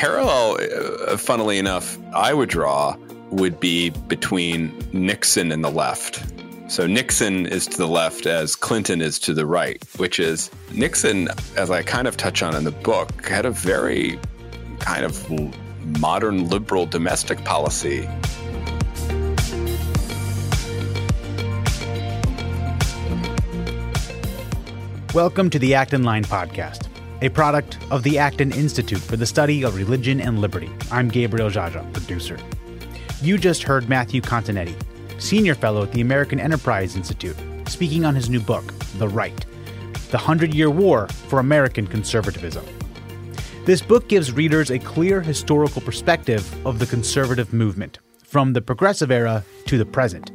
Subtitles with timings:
[0.00, 0.56] parallel,
[1.08, 2.96] uh, funnily enough, I would draw
[3.32, 6.24] would be between Nixon and the left.
[6.68, 11.28] So Nixon is to the left as Clinton is to the right, which is Nixon,
[11.54, 14.18] as I kind of touch on in the book, had a very
[14.78, 15.30] kind of
[16.00, 18.08] modern liberal domestic policy.
[25.12, 26.89] Welcome to the Acton Line podcast,
[27.22, 30.70] a product of the Acton Institute for the Study of Religion and Liberty.
[30.90, 32.38] I'm Gabriel Jaja, producer.
[33.20, 34.74] You just heard Matthew Continetti,
[35.20, 37.36] senior fellow at the American Enterprise Institute,
[37.68, 39.44] speaking on his new book, The Right
[40.10, 42.64] The Hundred Year War for American Conservatism.
[43.66, 49.10] This book gives readers a clear historical perspective of the conservative movement, from the progressive
[49.10, 50.30] era to the present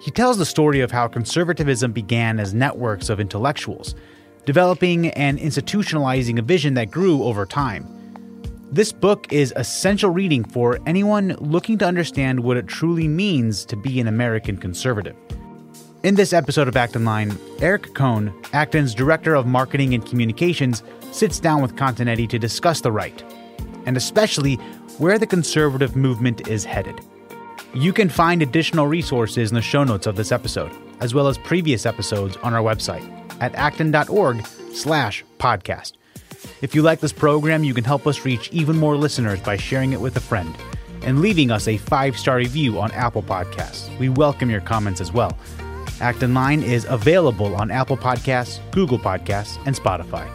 [0.00, 3.94] he tells the story of how conservatism began as networks of intellectuals,
[4.48, 7.86] developing and institutionalizing a vision that grew over time.
[8.72, 13.76] This book is essential reading for anyone looking to understand what it truly means to
[13.76, 15.14] be an American conservative.
[16.02, 21.38] In this episode of Acton Line, Eric Kohn, Acton's Director of Marketing and Communications, sits
[21.38, 23.22] down with Continetti to discuss the right,
[23.84, 24.54] and especially
[24.96, 26.98] where the conservative movement is headed.
[27.74, 31.36] You can find additional resources in the show notes of this episode, as well as
[31.36, 35.92] previous episodes on our website at acton.org slash podcast.
[36.62, 39.92] If you like this program, you can help us reach even more listeners by sharing
[39.92, 40.54] it with a friend
[41.02, 43.96] and leaving us a five-star review on Apple Podcasts.
[43.98, 45.36] We welcome your comments as well.
[46.00, 50.28] Acton Line is available on Apple Podcasts, Google Podcasts, and Spotify.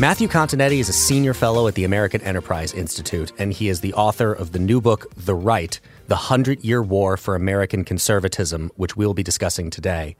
[0.00, 3.94] Matthew Continetti is a senior fellow at the American Enterprise Institute, and he is the
[3.94, 8.96] author of the new book, The Right The Hundred Year War for American Conservatism, which
[8.96, 10.14] we'll be discussing today.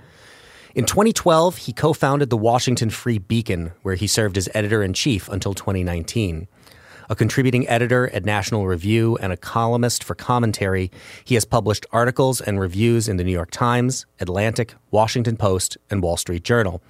[0.75, 4.95] In 2012, he co founded the Washington Free Beacon, where he served as editor in
[4.95, 6.49] chief until 2019.
[7.09, 10.91] A contributing editor at National Review and a columnist for commentary,
[11.25, 16.03] he has published articles and reviews in the New York Times, Atlantic, Washington Post, and
[16.03, 16.83] Wall Street Journal.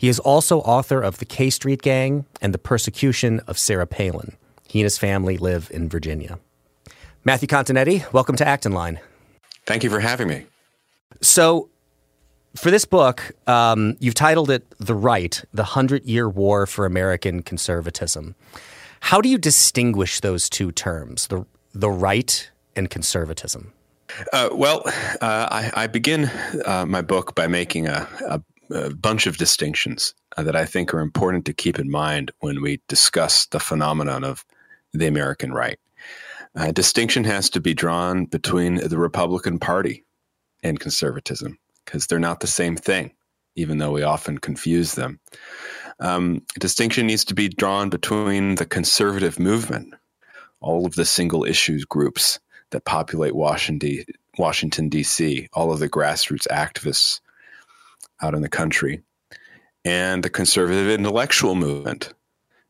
[0.00, 4.34] He is also author of The K Street Gang and The Persecution of Sarah Palin.
[4.66, 6.38] He and his family live in Virginia.
[7.22, 8.98] Matthew Continetti, welcome to Acton Line.
[9.66, 10.46] Thank you for having me.
[11.20, 11.68] So,
[12.56, 17.42] for this book, um, you've titled it The Right The Hundred Year War for American
[17.42, 18.36] Conservatism.
[19.00, 21.44] How do you distinguish those two terms, the,
[21.74, 23.74] the right and conservatism?
[24.32, 24.82] Uh, well,
[25.20, 26.30] uh, I, I, begin
[26.64, 30.94] uh, my book by making a, a, a bunch of distinctions uh, that I think
[30.94, 34.44] are important to keep in mind when we discuss the phenomenon of
[34.92, 35.78] the American right.
[36.54, 40.04] Uh, distinction has to be drawn between the Republican Party
[40.62, 43.12] and conservatism because they're not the same thing,
[43.54, 45.20] even though we often confuse them.
[46.00, 49.94] Um, distinction needs to be drawn between the conservative movement,
[50.60, 54.04] all of the single issues groups that populate Washington,
[54.38, 57.20] Washington D.C., all of the grassroots activists
[58.22, 59.02] out in the country,
[59.84, 62.12] and the conservative intellectual movement,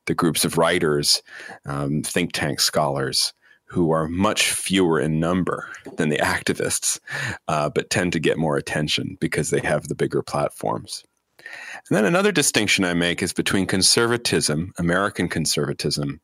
[0.07, 1.23] the groups of writers,
[1.67, 3.33] um, think tank scholars
[3.71, 6.99] who are much fewer in number than the activists,
[7.47, 11.05] uh, but tend to get more attention because they have the bigger platforms.
[11.39, 16.21] And then another distinction I make is between conservatism, American conservatism,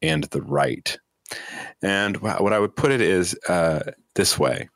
[0.00, 0.98] and the right.
[1.82, 4.68] And what I would put it is uh, this way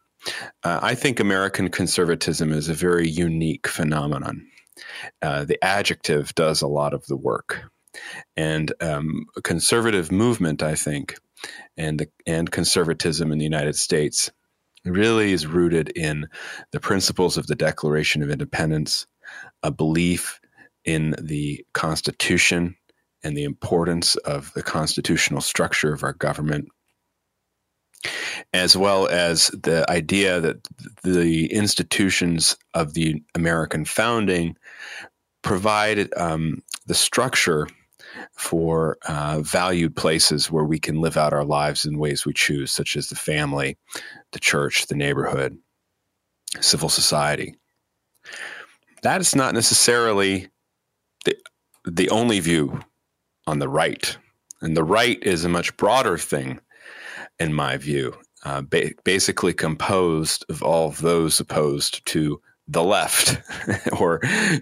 [0.65, 4.47] uh, I think American conservatism is a very unique phenomenon.
[5.21, 7.63] Uh, the adjective does a lot of the work.
[8.37, 11.19] And um, conservative movement, I think,
[11.77, 14.31] and, and conservatism in the United States
[14.85, 16.27] really is rooted in
[16.73, 19.07] the principles of the Declaration of Independence,
[19.63, 20.41] a belief
[20.85, 22.77] in the Constitution
[23.23, 26.69] and the importance of the constitutional structure of our government
[28.53, 30.69] as well as the idea that
[31.03, 34.57] the institutions of the American founding
[35.43, 37.67] provide um, the structure
[38.33, 42.73] for uh, valued places where we can live out our lives in ways we choose,
[42.73, 43.77] such as the family,
[44.33, 45.57] the church, the neighborhood,
[46.61, 47.55] civil society.
[49.03, 50.49] That is not necessarily
[51.25, 51.37] the,
[51.85, 52.81] the only view
[53.47, 54.17] on the right.
[54.61, 56.61] And the right is a much broader thing
[57.43, 63.43] in my view, uh, ba- basically composed of all of those opposed to the left
[64.01, 64.21] or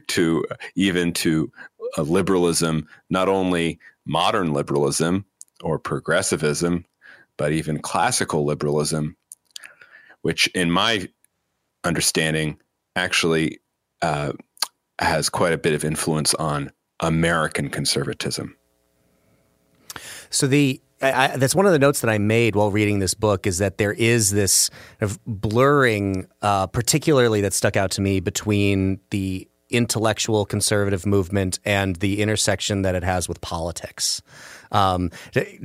[0.08, 0.44] to
[0.74, 1.52] even to
[1.98, 5.24] uh, liberalism, not only modern liberalism
[5.62, 6.84] or progressivism,
[7.36, 9.16] but even classical liberalism,
[10.22, 11.08] which, in my
[11.84, 12.58] understanding,
[12.96, 13.58] actually
[14.02, 14.32] uh,
[14.98, 18.56] has quite a bit of influence on American conservatism.
[20.30, 23.46] So the I, that's one of the notes that I made while reading this book
[23.46, 24.68] is that there is this
[24.98, 31.58] kind of blurring, uh, particularly that stuck out to me between the intellectual conservative movement
[31.64, 34.20] and the intersection that it has with politics.
[34.72, 35.10] Um,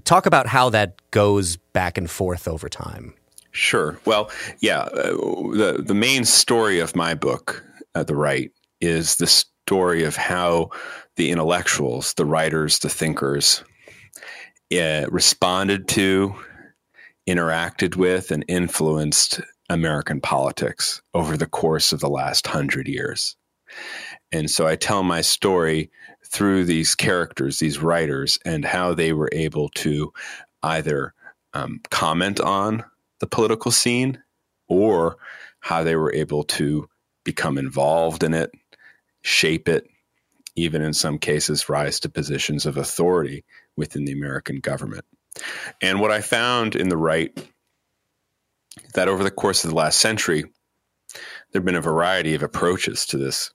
[0.04, 3.14] talk about how that goes back and forth over time.
[3.52, 4.00] Sure.
[4.06, 4.82] Well, yeah.
[4.82, 5.12] Uh,
[5.54, 8.52] the the main story of my book, uh, The Right,
[8.82, 10.72] is the story of how
[11.16, 13.64] the intellectuals, the writers, the thinkers,
[14.74, 16.36] uh, responded to,
[17.28, 23.36] interacted with, and influenced American politics over the course of the last hundred years.
[24.32, 25.90] And so I tell my story
[26.26, 30.12] through these characters, these writers, and how they were able to
[30.64, 31.14] either
[31.54, 32.84] um, comment on
[33.20, 34.22] the political scene
[34.68, 35.18] or
[35.60, 36.88] how they were able to
[37.24, 38.52] become involved in it,
[39.22, 39.88] shape it,
[40.56, 43.44] even in some cases rise to positions of authority
[43.78, 45.06] within the American government.
[45.82, 47.32] And what I found in the right
[48.94, 50.44] that over the course of the last century,
[51.52, 53.52] there have been a variety of approaches to this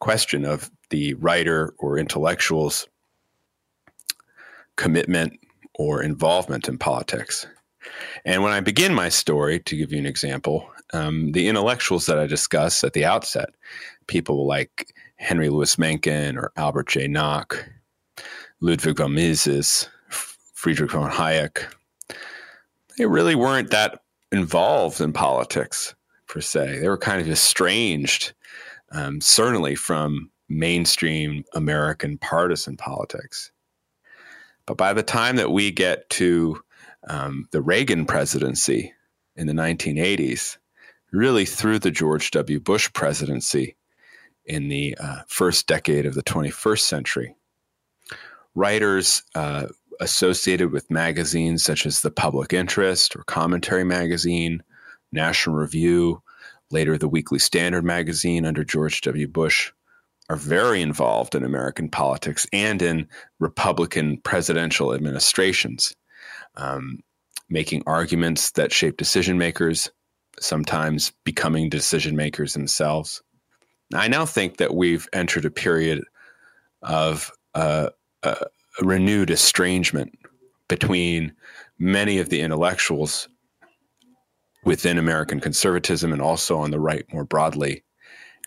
[0.00, 2.86] question of the writer or intellectual's
[4.76, 5.38] commitment
[5.74, 7.46] or involvement in politics.
[8.24, 12.18] And when I begin my story, to give you an example, um, the intellectuals that
[12.18, 13.50] I discuss at the outset,
[14.06, 17.08] people like Henry Louis Mencken or Albert J.
[17.08, 17.68] Nock,
[18.64, 19.88] Ludwig von Mises,
[20.54, 21.64] Friedrich von Hayek,
[22.96, 25.96] they really weren't that involved in politics
[26.28, 26.78] per se.
[26.78, 28.34] They were kind of estranged,
[28.92, 33.50] um, certainly from mainstream American partisan politics.
[34.64, 36.62] But by the time that we get to
[37.08, 38.94] um, the Reagan presidency
[39.34, 40.56] in the 1980s,
[41.10, 42.60] really through the George W.
[42.60, 43.74] Bush presidency
[44.44, 47.34] in the uh, first decade of the 21st century,
[48.54, 49.66] writers uh,
[50.00, 54.62] associated with magazines such as The Public Interest or Commentary Magazine,
[55.12, 56.22] National Review,
[56.70, 59.28] later the Weekly Standard magazine under George W.
[59.28, 59.72] Bush,
[60.28, 63.08] are very involved in American politics and in
[63.38, 65.94] Republican presidential administrations,
[66.56, 67.00] um,
[67.50, 69.90] making arguments that shape decision makers,
[70.40, 73.22] sometimes becoming decision makers themselves.
[73.94, 76.02] I now think that we've entered a period
[76.80, 77.90] of uh,
[78.22, 78.46] a
[78.80, 80.18] renewed estrangement
[80.68, 81.32] between
[81.78, 83.28] many of the intellectuals
[84.64, 87.82] within American conservatism and also on the right more broadly,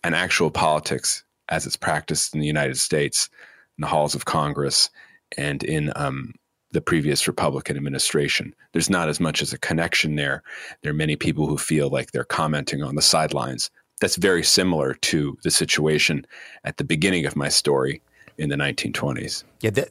[0.04, 3.30] and actual politics as it's practiced in the United States,
[3.77, 4.89] in the halls of Congress,
[5.38, 6.33] and in um,
[6.72, 8.56] the previous Republican administration.
[8.72, 10.42] There's not as much as a connection there.
[10.81, 13.69] There are many people who feel like they're commenting on the sidelines.
[14.01, 16.25] That's very similar to the situation
[16.63, 18.01] at the beginning of my story
[18.38, 19.44] in the 1920s.
[19.62, 19.90] Yeah, that,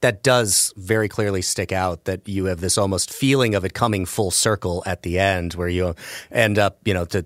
[0.00, 4.04] that does very clearly stick out that you have this almost feeling of it coming
[4.04, 5.94] full circle at the end where you
[6.30, 7.24] end up, you know, to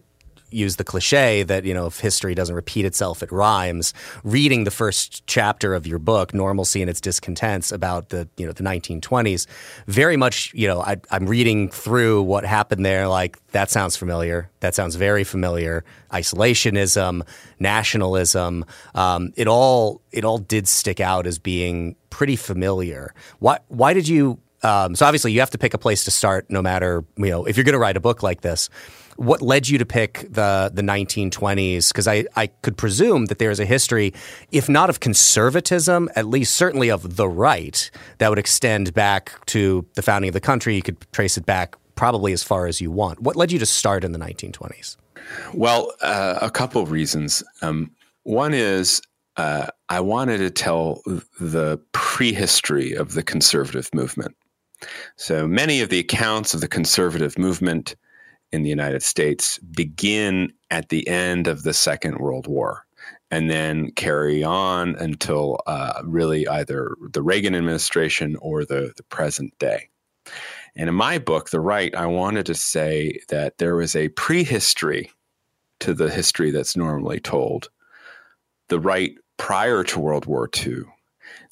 [0.51, 3.95] use the cliche that you know if history doesn't repeat itself it rhymes.
[4.25, 8.53] Reading the first chapter of your book normalcy and its discontents about the you know
[8.53, 9.47] the 1920s
[9.87, 14.51] very much you know I, i'm reading through what happened there like that sounds familiar.
[14.61, 15.85] That sounds very familiar.
[16.13, 17.23] Isolationism
[17.59, 23.15] nationalism um, it all it all did stick out as being pretty familiar.
[23.39, 26.51] Why why did you um, so obviously you have to pick a place to start
[26.51, 28.69] no matter you know if you're going to write a book like this
[29.19, 31.89] what led you to pick the the 1920s?
[31.89, 34.15] Because I, I could presume that there is a history,
[34.53, 39.85] if not of conservatism, at least certainly of the right, that would extend back to
[39.95, 40.77] the founding of the country.
[40.77, 43.21] You could trace it back probably as far as you want.
[43.21, 44.97] What led you to start in the 1920s?
[45.53, 47.43] Well, uh, a couple of reasons.
[47.61, 47.91] Um,
[48.23, 49.03] one is
[49.37, 51.03] uh, I wanted to tell
[51.41, 54.37] the prehistory of the conservative movement.
[55.17, 57.97] So many of the accounts of the conservative movement
[58.53, 62.87] in the United States begin at the end of the Second World War
[63.31, 69.59] and then carry on until uh, really either the Reagan administration or the, the present
[69.59, 69.89] day.
[70.77, 75.11] And in my book, The Right, I wanted to say that there was a prehistory
[75.81, 77.69] to the history that's normally told.
[78.69, 80.83] The right prior to World War II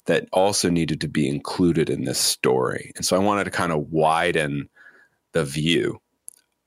[0.05, 2.91] that also needed to be included in this story.
[2.95, 4.69] And so I wanted to kind of widen
[5.33, 5.99] the view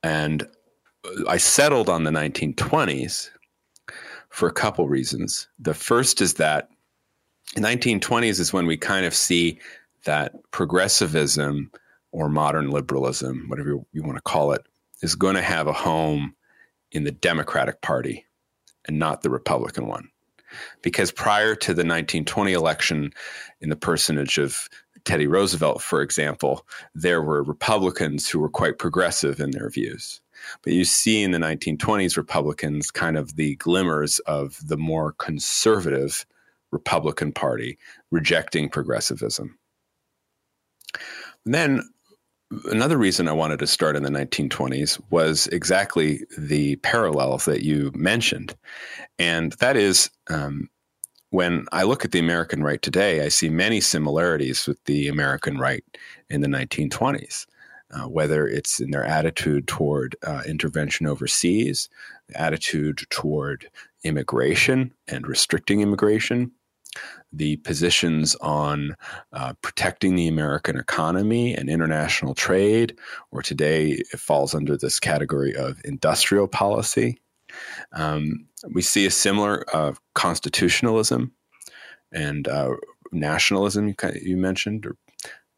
[0.03, 0.47] and
[1.29, 3.31] I settled on the 1920s
[4.29, 5.49] for a couple reasons.
[5.59, 6.69] The first is that
[7.57, 9.59] 1920s is when we kind of see
[10.05, 11.71] that progressivism
[12.13, 14.63] or modern liberalism, whatever you want to call it,
[15.03, 16.35] is going to have a home
[16.93, 18.27] in the Democratic Party
[18.87, 20.11] and not the Republican one.
[20.83, 23.13] because prior to the 1920 election,
[23.61, 24.69] in the personage of
[25.05, 30.21] Teddy Roosevelt, for example, there were Republicans who were quite progressive in their views.
[30.63, 36.27] But you see in the 1920s Republicans kind of the glimmers of the more conservative
[36.73, 37.79] Republican Party
[38.11, 39.59] rejecting progressivism.
[41.45, 41.91] And then
[42.65, 47.93] another reason I wanted to start in the 1920s was exactly the parallels that you
[47.95, 48.57] mentioned.
[49.19, 50.69] And that is um,
[51.31, 55.59] when I look at the American right today, I see many similarities with the American
[55.59, 55.85] right
[56.29, 57.47] in the 1920s.
[57.93, 61.89] Uh, whether it's in their attitude toward uh, intervention overseas,
[62.37, 63.69] attitude toward
[64.05, 66.53] immigration and restricting immigration,
[67.33, 68.97] the positions on
[69.33, 72.97] uh, protecting the American economy and international trade,
[73.33, 77.21] or today it falls under this category of industrial policy.
[77.93, 81.33] Um, we see a similar uh, constitutionalism
[82.13, 82.71] and uh,
[83.13, 84.97] nationalism you, mentioned, or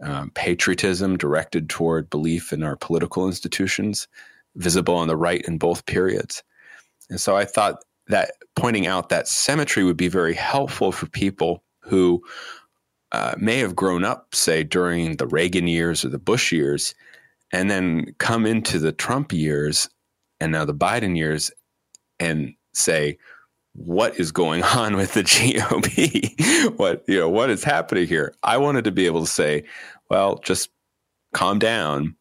[0.02, 4.08] um, patriotism directed toward belief in our political institutions,
[4.56, 6.42] visible on the right in both periods.
[7.08, 11.62] And so I thought that pointing out that symmetry would be very helpful for people
[11.80, 12.22] who
[13.12, 16.94] uh, may have grown up, say, during the Reagan years or the Bush years,
[17.52, 19.88] and then come into the Trump years
[20.40, 21.50] and now the Biden years
[22.22, 23.18] and say,
[23.74, 26.76] what is going on with the GOP?
[26.78, 28.34] what you know, what is happening here?
[28.42, 29.64] I wanted to be able to say,
[30.08, 30.70] well, just
[31.34, 32.16] calm down.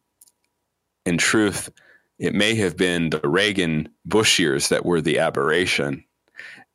[1.04, 1.68] In truth,
[2.18, 6.04] it may have been the Reagan Bush years that were the aberration.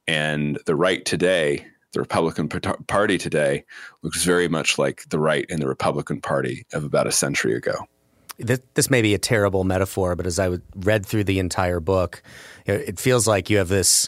[0.05, 3.63] And the right today, the Republican Party today,
[4.03, 7.88] looks very much like the right in the Republican Party of about a century ago.
[8.39, 12.22] This may be a terrible metaphor, but as I read through the entire book,
[12.65, 14.08] it feels like you have this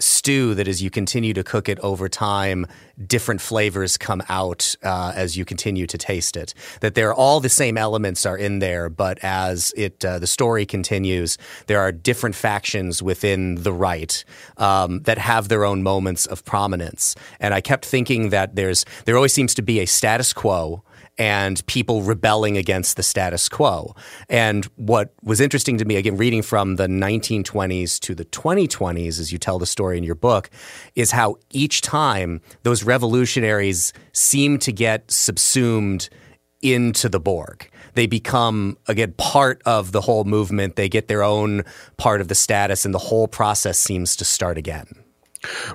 [0.00, 2.66] stew that as you continue to cook it over time,
[3.06, 6.54] different flavors come out uh, as you continue to taste it.
[6.80, 10.66] That they're all the same elements are in there, but as it uh, the story
[10.66, 14.24] continues, there are different factions within the right
[14.56, 17.14] um, that have their own moments of prominence.
[17.38, 20.82] And I kept thinking that there's there always seems to be a status quo
[21.18, 23.94] and people rebelling against the status quo.
[24.28, 29.32] And what was interesting to me, again, reading from the 1920s to the 2020s, as
[29.32, 30.50] you tell the story in your book,
[30.94, 36.08] is how each time those revolutionaries seem to get subsumed
[36.62, 37.70] into the Borg.
[37.94, 40.76] They become, again, part of the whole movement.
[40.76, 41.64] They get their own
[41.96, 44.86] part of the status, and the whole process seems to start again.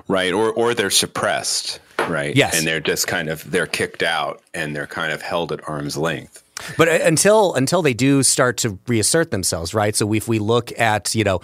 [0.08, 0.32] Right.
[0.32, 2.34] Or, or they're suppressed right?
[2.34, 2.58] Yes.
[2.58, 5.96] And they're just kind of they're kicked out and they're kind of held at arm's
[5.96, 6.42] length.
[6.78, 9.94] But uh, until until they do start to reassert themselves, right?
[9.94, 11.40] So if we look at you know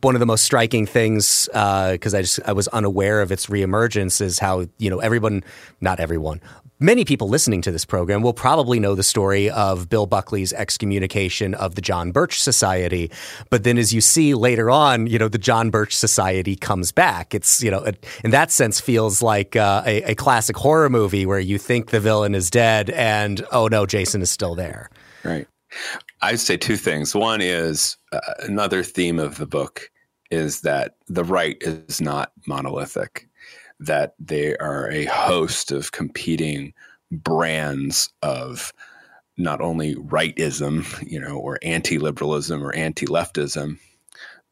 [0.00, 3.46] one of the most striking things because uh, I just I was unaware of its
[3.46, 5.44] reemergence is how you know everyone,
[5.80, 6.40] not everyone,
[6.78, 11.54] Many people listening to this program will probably know the story of Bill Buckley's excommunication
[11.54, 13.10] of the John Birch Society.
[13.48, 17.34] But then, as you see later on, you know, the John Birch Society comes back.
[17.34, 17.90] It's, you know,
[18.22, 22.00] in that sense, feels like uh, a, a classic horror movie where you think the
[22.00, 24.90] villain is dead and, oh no, Jason is still there.
[25.24, 25.48] Right.
[26.20, 27.14] I'd say two things.
[27.14, 29.90] One is uh, another theme of the book
[30.30, 33.28] is that the right is not monolithic
[33.80, 36.72] that they are a host of competing
[37.10, 38.72] brands of
[39.36, 43.78] not only rightism, you know, or anti-liberalism or anti-leftism,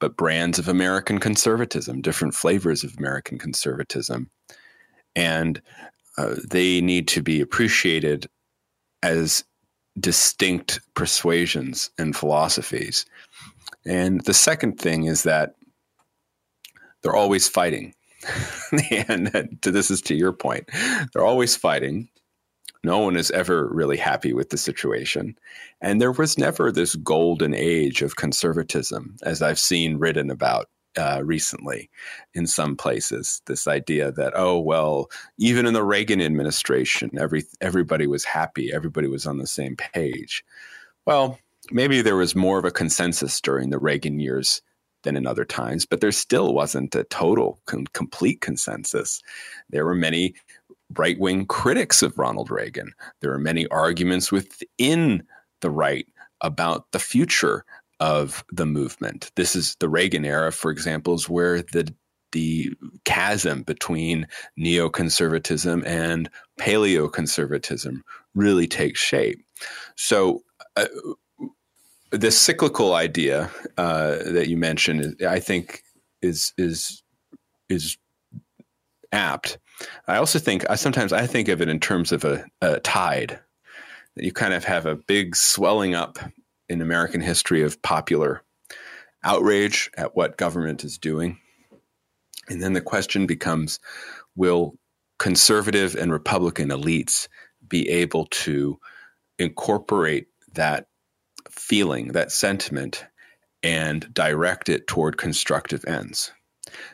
[0.00, 4.28] but brands of American conservatism, different flavors of American conservatism,
[5.16, 5.62] and
[6.18, 8.26] uh, they need to be appreciated
[9.02, 9.44] as
[9.98, 13.06] distinct persuasions and philosophies.
[13.86, 15.54] And the second thing is that
[17.02, 17.94] they're always fighting.
[19.08, 20.70] and to, this is to your point,
[21.12, 22.08] they're always fighting.
[22.82, 25.36] No one is ever really happy with the situation.
[25.80, 31.22] And there was never this golden age of conservatism, as I've seen written about uh,
[31.24, 31.90] recently
[32.34, 33.42] in some places.
[33.46, 39.08] This idea that, oh, well, even in the Reagan administration, every, everybody was happy, everybody
[39.08, 40.44] was on the same page.
[41.06, 41.38] Well,
[41.70, 44.62] maybe there was more of a consensus during the Reagan years
[45.04, 49.22] than in other times, but there still wasn't a total com- complete consensus.
[49.70, 50.34] There were many
[50.96, 52.92] right wing critics of Ronald Reagan.
[53.20, 55.22] There were many arguments within
[55.60, 56.06] the right
[56.40, 57.64] about the future
[58.00, 59.30] of the movement.
[59.36, 61.94] This is the Reagan era, for example, is where the
[62.32, 62.72] the
[63.04, 64.26] chasm between
[64.58, 66.28] neoconservatism and
[66.60, 68.00] paleoconservatism
[68.34, 69.38] really takes shape.
[69.96, 70.42] So,
[70.76, 70.86] uh,
[72.16, 75.82] the cyclical idea uh, that you mentioned, I think,
[76.22, 77.02] is is
[77.68, 77.96] is
[79.12, 79.58] apt.
[80.08, 83.40] I also think I sometimes I think of it in terms of a, a tide
[84.16, 86.18] you kind of have a big swelling up
[86.68, 88.42] in American history of popular
[89.22, 91.38] outrage at what government is doing.
[92.48, 93.80] And then the question becomes
[94.36, 94.74] will
[95.18, 97.28] conservative and Republican elites
[97.66, 98.78] be able to
[99.38, 100.86] incorporate that
[101.50, 103.04] feeling, that sentiment,
[103.62, 106.32] and direct it toward constructive ends?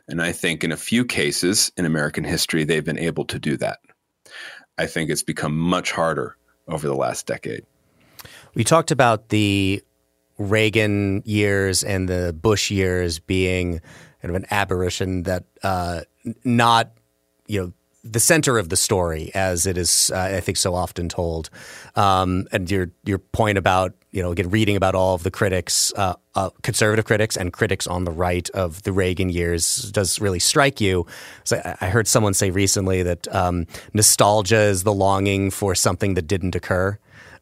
[0.08, 3.56] And I think in a few cases in American history, they've been able to do
[3.58, 3.80] that.
[4.78, 6.36] I think it's become much harder
[6.68, 7.64] over the last decade.
[8.54, 9.82] We talked about the
[10.38, 13.80] Reagan years and the Bush years being
[14.22, 16.02] kind of an aberration that uh,
[16.44, 16.92] not,
[17.46, 21.08] you know, the center of the story as it is, uh, I think, so often
[21.08, 21.50] told.
[21.96, 25.92] Um, and your your point about you know again reading about all of the critics,
[25.96, 30.38] uh, uh, conservative critics and critics on the right of the Reagan years does really
[30.38, 31.06] strike you.
[31.44, 36.26] So I heard someone say recently that um, nostalgia is the longing for something that
[36.26, 36.98] didn't occur.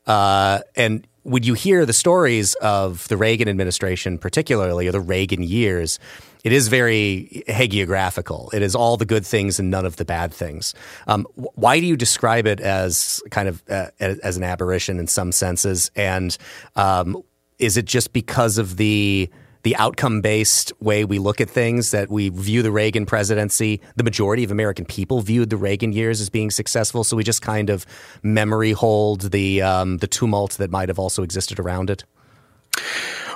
[0.07, 5.43] Uh, and when you hear the stories of the Reagan administration, particularly, or the Reagan
[5.43, 5.99] years,
[6.45, 8.53] it is very hagiographical.
[8.55, 10.75] It is all the good things and none of the bad things.
[11.07, 15.33] Um, why do you describe it as kind of uh, as an aberration in some
[15.33, 15.91] senses?
[15.97, 16.37] And
[16.77, 17.23] um,
[17.59, 19.31] is it just because of the
[19.65, 23.81] the outcome based way we look at things that we view the Reagan presidency.
[23.97, 27.43] The majority of American people viewed the Reagan years as being successful, so we just
[27.43, 27.85] kind of
[28.23, 32.05] memory hold the um, the tumult that might have also existed around it.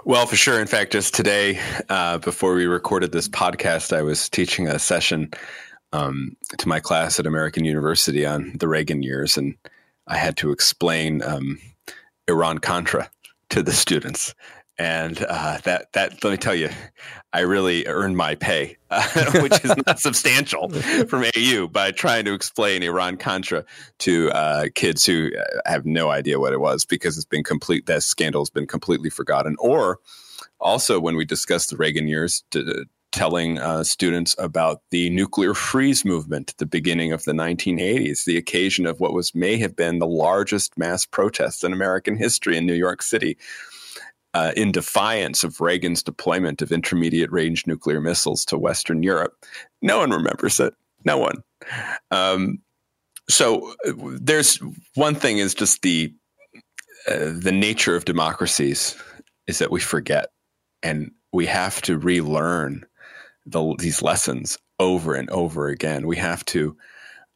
[0.05, 0.61] Well, for sure.
[0.61, 5.31] In fact, just today, uh, before we recorded this podcast, I was teaching a session
[5.93, 9.55] um, to my class at American University on the Reagan years, and
[10.09, 11.61] I had to explain um,
[12.27, 13.09] Iran Contra
[13.51, 14.35] to the students
[14.77, 16.71] and uh, that that let me tell you,
[17.33, 19.03] I really earned my pay, uh,
[19.40, 23.64] which is not substantial from AU, by trying to explain Iran Contra
[24.01, 27.87] to uh, kids who uh, have no idea what it was because it's been complete.
[27.87, 29.57] That scandal has been completely forgotten.
[29.59, 29.99] Or
[30.61, 36.05] also when we discussed the Reagan years, to, telling uh, students about the nuclear freeze
[36.05, 39.99] movement at the beginning of the 1980s, the occasion of what was may have been
[39.99, 43.37] the largest mass protest in American history in New York City
[44.35, 49.35] uh, in defiance of Reagan's deployment of intermediate range nuclear missiles to Western Europe.
[49.81, 50.75] No one remembers it.
[51.05, 51.42] No one.
[52.11, 52.59] Um,
[53.29, 54.59] so uh, there's
[54.95, 56.14] one thing is just the
[57.09, 58.97] uh, the nature of democracies
[59.49, 60.29] is that we forget
[60.83, 62.85] and we have to relearn
[63.47, 66.07] the, these lessons over and over again.
[66.07, 66.77] We have to,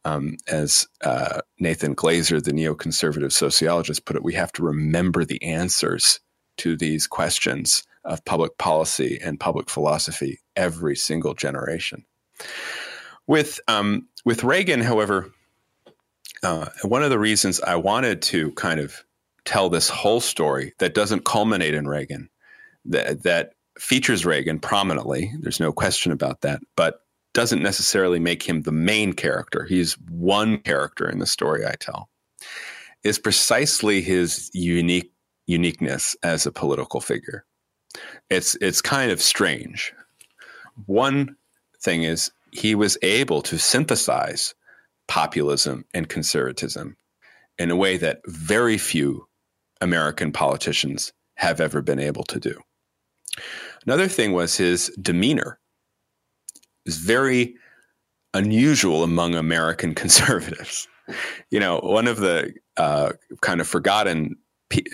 [0.05, 5.41] um, as uh, Nathan Glazer, the neoconservative sociologist, put it, we have to remember the
[5.43, 6.19] answers
[6.57, 12.05] to these questions of public policy and public philosophy every single generation.
[13.27, 15.31] With um, with Reagan, however,
[16.43, 19.03] uh, one of the reasons I wanted to kind of
[19.45, 22.29] tell this whole story that doesn't culminate in Reagan,
[22.85, 27.01] that, that features Reagan prominently, there's no question about that, but
[27.33, 29.63] doesn't necessarily make him the main character.
[29.65, 32.09] He's one character in the story I tell,
[33.03, 35.11] is precisely his unique
[35.47, 37.45] uniqueness as a political figure.
[38.29, 39.93] It's it's kind of strange.
[40.85, 41.35] One
[41.81, 44.53] thing is he was able to synthesize
[45.07, 46.97] populism and conservatism
[47.57, 49.27] in a way that very few
[49.81, 52.59] American politicians have ever been able to do.
[53.85, 55.59] Another thing was his demeanor.
[56.85, 57.55] Was very
[58.33, 60.87] unusual among American conservatives.
[61.49, 64.35] You know, one of the uh, kind of forgotten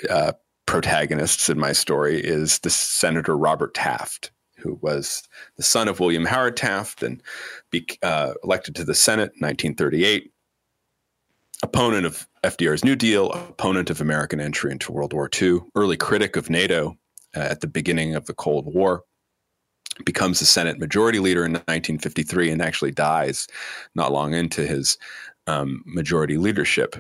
[0.10, 0.34] uh,
[0.74, 5.22] protagonists in my story is the Senator Robert Taft, who was
[5.56, 7.22] the son of William Howard Taft and
[7.70, 10.32] be, uh, elected to the Senate in 1938.
[11.62, 16.36] Opponent of FDR's New Deal, opponent of American entry into World War II, early critic
[16.36, 16.98] of NATO
[17.38, 19.04] uh, at the beginning of the Cold War,
[20.06, 23.48] becomes the Senate Majority Leader in 1953 and actually dies
[23.94, 24.98] not long into his
[25.46, 26.96] um, majority leadership.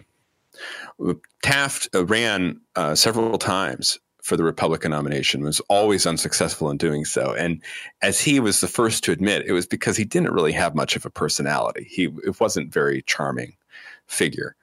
[1.41, 7.03] Taft uh, ran uh, several times for the Republican nomination, was always unsuccessful in doing
[7.03, 7.33] so.
[7.33, 7.61] And
[8.01, 10.95] as he was the first to admit, it was because he didn't really have much
[10.95, 11.85] of a personality.
[11.89, 13.55] He it wasn't very charming
[14.07, 14.55] figure.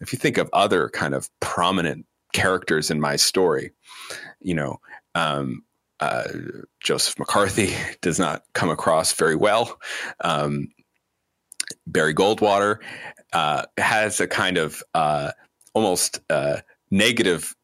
[0.00, 3.72] If you think of other kind of prominent characters in my story,
[4.40, 4.78] you know,
[5.16, 5.64] um,
[5.98, 6.28] uh,
[6.80, 9.80] Joseph McCarthy does not come across very well.
[10.20, 10.68] Um,
[11.86, 12.78] Barry Goldwater
[13.32, 15.32] uh, has a kind of uh,
[15.74, 16.58] almost uh,
[16.90, 17.54] negative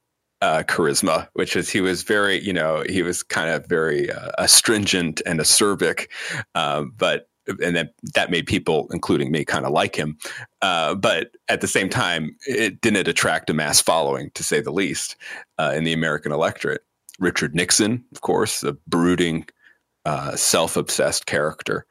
[0.43, 4.31] uh, charisma, which is he was very, you know, he was kind of very uh,
[4.39, 6.09] astringent and acerbic,
[6.55, 10.17] um, but and that that made people, including me, kind of like him.
[10.63, 14.73] Uh, but at the same time, it didn't attract a mass following, to say the
[14.73, 15.17] least,
[15.59, 16.83] uh, in the American electorate.
[17.19, 19.47] Richard Nixon, of course, a brooding,
[20.05, 21.87] uh, self-obsessed character,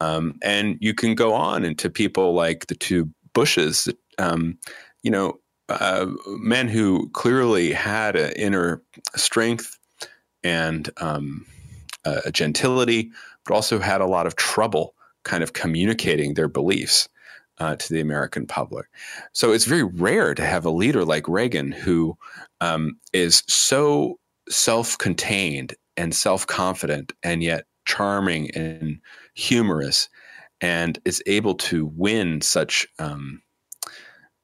[0.00, 3.88] um, and you can go on into people like the two Bushes.
[4.18, 4.56] Um,
[5.02, 8.82] you know, uh, men who clearly had an inner
[9.14, 9.78] strength
[10.42, 11.44] and um,
[12.04, 13.10] a gentility,
[13.44, 17.08] but also had a lot of trouble kind of communicating their beliefs
[17.58, 18.86] uh, to the American public.
[19.32, 22.16] So it's very rare to have a leader like Reagan who
[22.60, 29.00] um, is so self contained and self confident and yet charming and
[29.34, 30.08] humorous
[30.60, 33.42] and is able to win such um,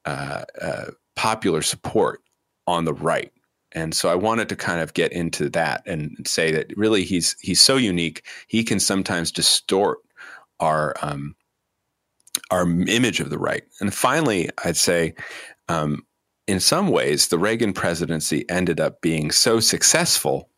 [0.05, 0.85] uh, uh,
[1.15, 2.21] popular support
[2.67, 3.31] on the right.
[3.73, 7.35] And so I wanted to kind of get into that and say that really he's
[7.41, 8.25] he's so unique.
[8.47, 9.99] He can sometimes distort
[10.59, 11.35] our um,
[12.51, 13.63] our image of the right.
[13.79, 15.15] And finally, I'd say,
[15.69, 16.05] um,
[16.47, 20.49] in some ways, the Reagan presidency ended up being so successful,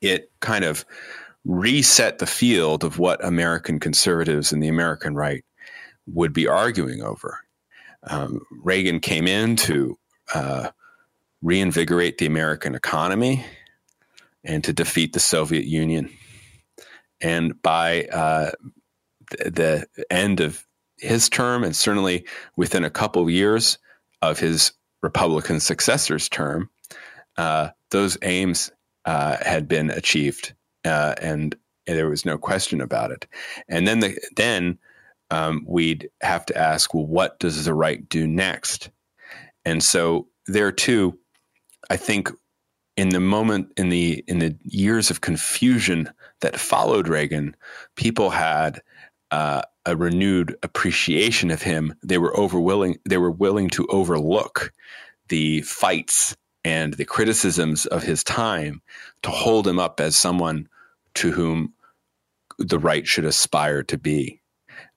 [0.00, 0.84] it kind of
[1.44, 5.44] reset the field of what American conservatives and the American right
[6.06, 7.38] would be arguing over.
[8.04, 9.98] Um, Reagan came in to
[10.34, 10.70] uh,
[11.42, 13.44] reinvigorate the American economy
[14.44, 16.10] and to defeat the Soviet Union.
[17.20, 18.50] And by uh,
[19.30, 20.64] the end of
[20.98, 23.78] his term, and certainly within a couple of years
[24.22, 26.70] of his Republican successor's term,
[27.36, 28.70] uh, those aims
[29.06, 30.52] uh, had been achieved,
[30.84, 33.28] uh, and, there was no question about it.
[33.68, 34.76] And then the then
[35.30, 38.90] um, we'd have to ask, well, what does the right do next?
[39.64, 41.16] And so there too,
[41.88, 42.28] I think
[42.96, 47.54] in the moment in the in the years of confusion that followed Reagan,
[47.94, 48.80] people had
[49.30, 51.94] uh, a renewed appreciation of him.
[52.02, 52.98] They were overwilling.
[53.08, 54.72] They were willing to overlook
[55.28, 58.82] the fights and the criticisms of his time
[59.22, 60.68] to hold him up as someone
[61.14, 61.72] to whom
[62.58, 64.40] the right should aspire to be.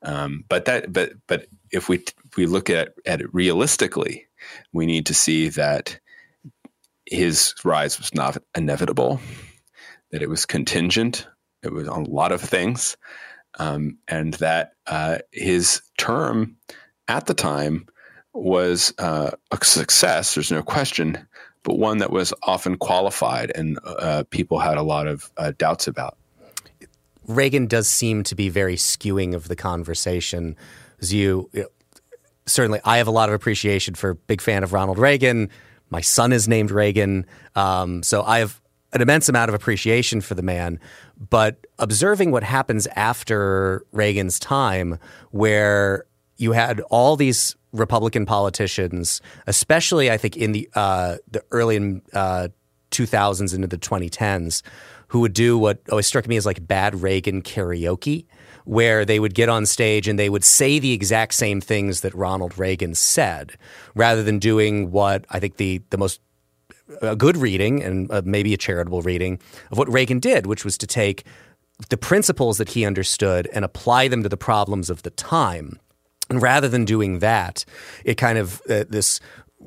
[0.01, 4.25] Um, but that, but but if we if we look at at it realistically,
[4.73, 5.99] we need to see that
[7.05, 9.21] his rise was not inevitable,
[10.12, 11.27] that it was contingent,
[11.62, 12.97] it was on a lot of things,
[13.60, 16.55] um, and that uh, his term
[17.08, 17.86] at the time
[18.34, 20.34] was uh, a success.
[20.34, 21.27] There's no question,
[21.63, 25.88] but one that was often qualified and uh, people had a lot of uh, doubts
[25.88, 26.17] about.
[27.28, 30.56] Reagan does seem to be very skewing of the conversation.
[31.00, 31.67] As you, you know,
[32.48, 35.50] certainly, I have a lot of appreciation for big fan of Ronald Reagan
[35.89, 37.26] my son is named Reagan.
[37.56, 38.62] Um, so I have
[38.93, 40.80] an immense amount of appreciation for the man.
[41.30, 45.00] But observing what happens after Reagan's time,
[45.32, 46.06] where
[46.39, 52.47] you had all these Republican politicians, especially I think in the uh, the early uh,
[52.91, 54.63] 2000s into the 2010s,
[55.10, 58.25] who would do what always struck me as like bad Reagan karaoke
[58.65, 62.13] where they would get on stage and they would say the exact same things that
[62.13, 63.58] Ronald Reagan said,
[63.95, 66.21] rather than doing what I think the the most
[67.02, 69.39] a good reading and uh, maybe a charitable reading
[69.71, 71.23] of what Reagan did, which was to take
[71.89, 75.80] the principles that he understood and apply them to the problems of the time.
[76.29, 77.65] And rather than doing that,
[78.05, 79.19] it kind of uh, this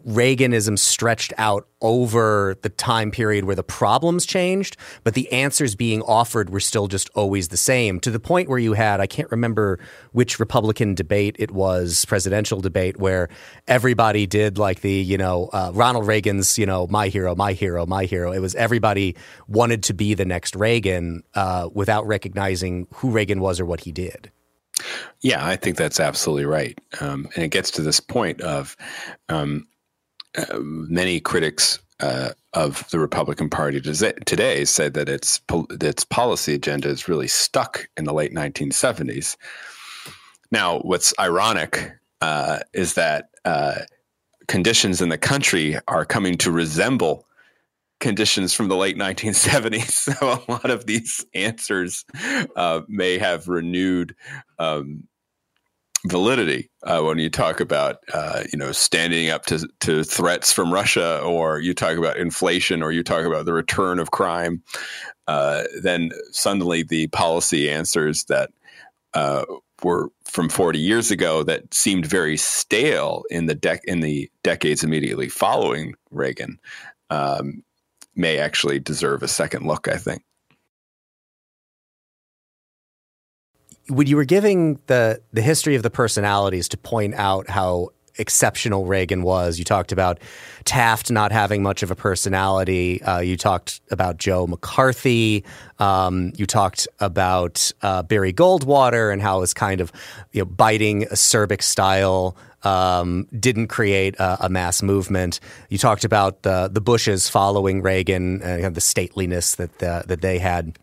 [0.07, 6.03] Reaganism stretched out over the time period where the problems changed, but the answers being
[6.03, 9.31] offered were still just always the same to the point where you had, I can't
[9.31, 9.79] remember
[10.13, 13.29] which Republican debate it was, presidential debate, where
[13.69, 17.87] everybody did like the, you know, uh, Ronald Reagan's, you know, my hero, my hero,
[17.87, 18.33] my hero.
[18.33, 19.15] It was everybody
[19.47, 23.93] wanted to be the next Reagan uh, without recognizing who Reagan was or what he
[23.93, 24.33] did.
[25.21, 26.79] Yeah, I think that's absolutely right.
[27.01, 28.77] Um, and it gets to this point of
[29.29, 29.67] um,
[30.37, 35.41] uh, many critics uh, of the Republican Party today said that its
[35.81, 39.37] its policy agenda is really stuck in the late 1970s.
[40.51, 43.81] Now, what's ironic uh, is that uh,
[44.49, 47.27] conditions in the country are coming to resemble
[48.03, 50.03] conditions from the late 1970s.
[50.13, 52.05] So a lot of these answers
[52.57, 54.17] uh, may have renewed
[54.59, 55.05] um,
[56.07, 60.73] validity uh, when you talk about uh, you know standing up to to threats from
[60.73, 64.63] Russia, or you talk about inflation, or you talk about the return of crime.
[65.29, 68.51] Uh, then suddenly the policy answers that
[69.15, 69.45] uh,
[69.85, 74.83] were from 40 years ago that seemed very stale in the dec- in the decades
[74.83, 76.59] immediately following Reagan
[77.11, 77.63] um,
[78.15, 79.89] may actually deserve a second look.
[79.89, 80.23] I think
[83.89, 88.87] when you were giving the the history of the personalities to point out how exceptional
[88.87, 89.59] Reagan was.
[89.59, 90.19] You talked about
[90.65, 93.03] Taft not having much of a personality.
[93.03, 95.45] Uh, you talked about Joe McCarthy.
[95.79, 99.93] Um, you talked about uh, Barry Goldwater and how was kind of
[100.33, 102.37] you know biting acerbic style.
[102.65, 105.41] Um, didn't create a, a, mass movement.
[105.69, 110.39] You talked about the the Bushes following Reagan and the stateliness that the, that they
[110.39, 110.79] had.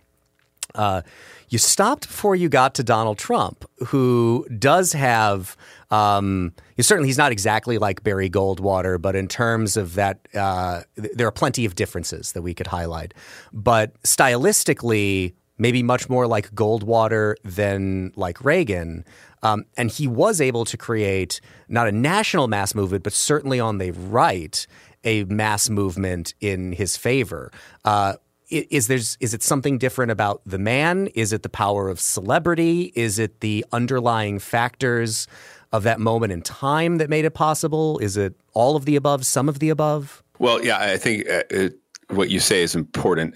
[0.76, 1.02] Uh,
[1.50, 5.58] you stopped before you got to Donald Trump, who does have.
[5.92, 11.28] Um, certainly, he's not exactly like Barry Goldwater, but in terms of that, uh, there
[11.28, 13.14] are plenty of differences that we could highlight.
[13.52, 19.06] But stylistically, maybe much more like Goldwater than like Reagan.
[19.44, 23.78] Um, and he was able to create not a national mass movement, but certainly on
[23.78, 24.66] the right,
[25.04, 27.52] a mass movement in his favor.
[27.86, 28.16] Uh,
[28.50, 31.08] is there's is it something different about the man?
[31.08, 32.92] Is it the power of celebrity?
[32.96, 35.28] Is it the underlying factors
[35.72, 38.00] of that moment in time that made it possible?
[38.00, 40.24] Is it all of the above, some of the above?
[40.40, 43.36] Well, yeah, I think uh, it, what you say is important.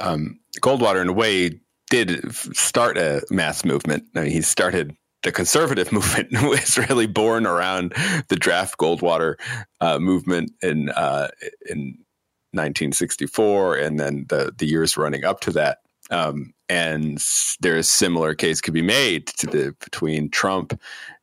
[0.00, 1.58] Um, Goldwater, in a way,
[1.90, 4.04] did start a mass movement.
[4.14, 7.94] I mean, he started the conservative movement was really born around
[8.28, 9.34] the draft Goldwater
[9.80, 11.28] uh, movement in uh,
[11.68, 11.98] in
[12.52, 15.78] 1964 and then the the years running up to that.
[16.10, 17.22] Um, and
[17.60, 20.78] there's similar case could be made to the between Trump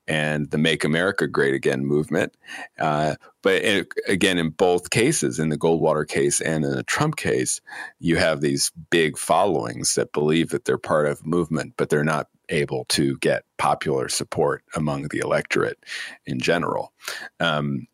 [0.10, 2.36] and the Make America Great Again movement.
[2.80, 7.15] Uh, but it, again, in both cases, in the Goldwater case and in the Trump
[7.15, 7.62] case,
[8.00, 12.04] you have these big followings that believe that they're part of a movement, but they're
[12.04, 15.86] not able to get popular support among the electorate
[16.26, 16.92] in general.
[17.39, 17.88] Um,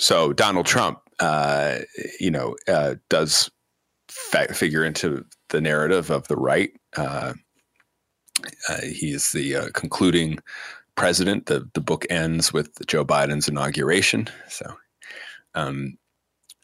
[0.00, 1.78] so Donald Trump uh,
[2.20, 3.50] you know, uh, does
[4.08, 6.70] fa- figure into the narrative of the right.
[6.96, 7.34] Uh,
[8.68, 10.38] uh he is the uh, concluding
[10.96, 11.46] president.
[11.46, 14.28] The the book ends with Joe Biden's inauguration.
[14.48, 14.74] So,
[15.54, 15.96] um,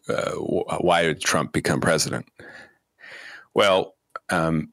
[0.08, 2.26] uh, why did Trump become president?
[3.54, 3.94] Well,
[4.30, 4.72] um,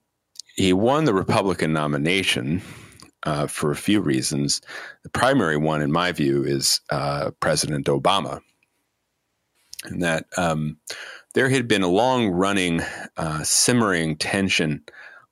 [0.55, 2.61] he won the Republican nomination
[3.47, 4.61] for a few reasons.
[5.03, 6.81] The primary one, in my view, is
[7.39, 8.41] President Obama
[9.88, 10.78] and that um,
[11.34, 12.82] there had been a long running,
[13.17, 14.84] uh, simmering tension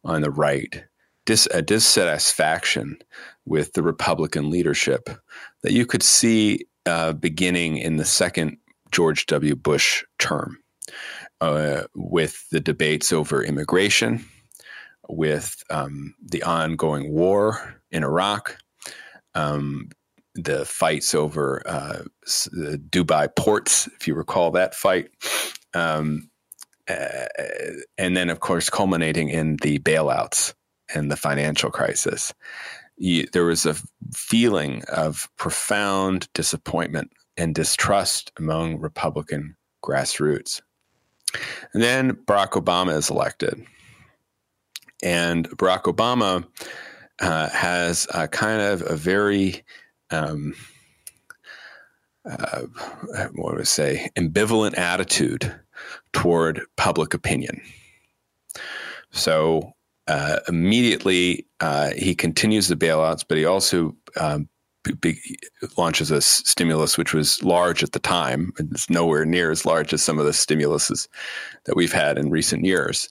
[0.03, 0.83] on the right,
[1.25, 2.97] dis- a dissatisfaction
[3.45, 5.09] with the Republican leadership
[5.63, 8.57] that you could see uh, beginning in the second
[8.91, 9.55] George W.
[9.55, 10.57] Bush term.
[11.41, 14.25] Uh, with the debates over immigration,
[15.09, 18.57] with um, the ongoing war in Iraq,
[19.33, 19.89] um,
[20.35, 22.03] the fights over uh,
[22.51, 25.09] the Dubai ports, if you recall that fight.
[25.73, 26.29] Um,
[26.87, 27.25] uh,
[27.97, 30.53] and then, of course, culminating in the bailouts
[30.93, 32.33] and the financial crisis.
[32.97, 33.75] You, there was a
[34.13, 40.61] feeling of profound disappointment and distrust among Republican grassroots.
[41.73, 43.65] And then Barack Obama is elected.
[45.03, 46.45] And Barack Obama
[47.19, 49.63] uh, has a kind of a very
[50.11, 50.53] um,
[52.29, 52.61] uh,
[53.33, 55.53] what would I say, ambivalent attitude
[56.13, 57.61] toward public opinion.
[59.11, 59.73] So
[60.07, 64.49] uh, immediately uh, he continues the bailouts, but he also um,
[65.77, 68.53] launches a stimulus which was large at the time.
[68.59, 71.07] It's nowhere near as large as some of the stimuluses
[71.65, 73.09] that we've had in recent years.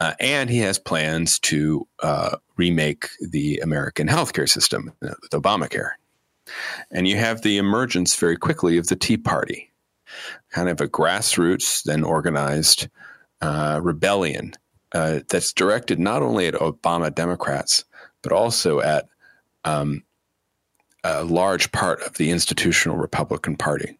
[0.00, 5.92] Uh, and he has plans to uh, remake the American healthcare system with Obamacare.
[6.90, 9.70] And you have the emergence very quickly of the Tea Party,
[10.50, 12.88] kind of a grassroots, then organized
[13.40, 14.54] uh, rebellion
[14.92, 17.84] uh, that's directed not only at Obama Democrats,
[18.22, 19.08] but also at
[19.64, 20.02] um,
[21.04, 23.98] a large part of the institutional Republican Party.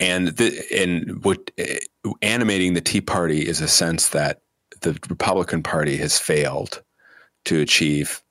[0.00, 4.40] And the, and what uh, animating the Tea Party is a sense that
[4.80, 6.82] the Republican Party has failed
[7.44, 8.22] to achieve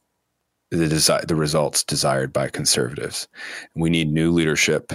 [0.71, 3.27] the desi- the results desired by conservatives.
[3.75, 4.91] We need new leadership,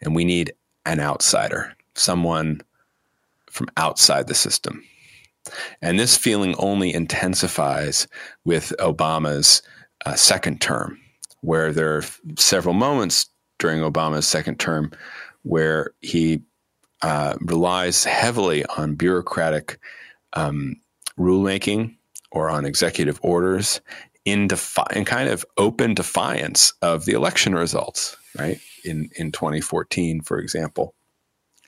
[0.00, 0.52] and we need
[0.84, 2.60] an outsider, someone
[3.48, 4.84] from outside the system.
[5.80, 8.06] And this feeling only intensifies
[8.44, 9.62] with Obama's
[10.04, 10.98] uh, second term,
[11.40, 12.04] where there are
[12.36, 14.90] several moments during Obama's second term
[15.42, 16.42] where he
[17.02, 19.78] uh, relies heavily on bureaucratic
[20.32, 20.76] um,
[21.18, 21.96] rulemaking
[22.32, 23.80] or on executive orders
[24.24, 28.58] in, defi- in kind of open defiance of the election results, right?
[28.84, 30.94] In in 2014, for example,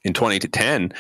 [0.05, 0.93] in 2010,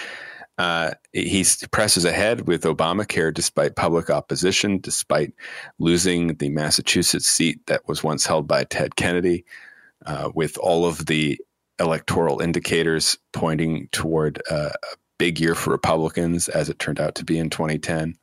[0.58, 5.32] Uh, he presses ahead with Obamacare despite public opposition, despite
[5.78, 9.44] losing the Massachusetts seat that was once held by Ted Kennedy,
[10.06, 11.40] uh, with all of the
[11.80, 17.24] electoral indicators pointing toward uh, a big year for Republicans, as it turned out to
[17.24, 18.14] be in 2010.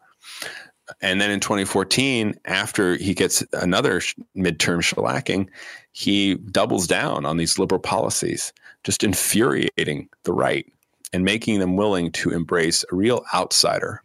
[1.01, 3.99] And then in 2014, after he gets another
[4.35, 5.47] midterm shellacking,
[5.91, 10.65] he doubles down on these liberal policies, just infuriating the right
[11.13, 14.03] and making them willing to embrace a real outsider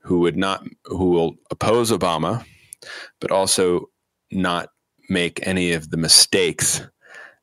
[0.00, 2.44] who would not who will oppose Obama,
[3.20, 3.90] but also
[4.30, 4.70] not
[5.08, 6.82] make any of the mistakes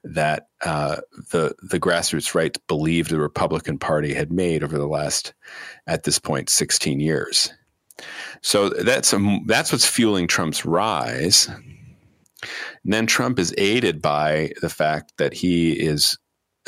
[0.03, 0.97] that uh,
[1.31, 5.33] the the grassroots right believed the Republican Party had made over the last,
[5.85, 7.51] at this point, 16 years.
[8.41, 11.47] So that's a, that's what's fueling Trump's rise.
[11.47, 16.17] And then Trump is aided by the fact that he is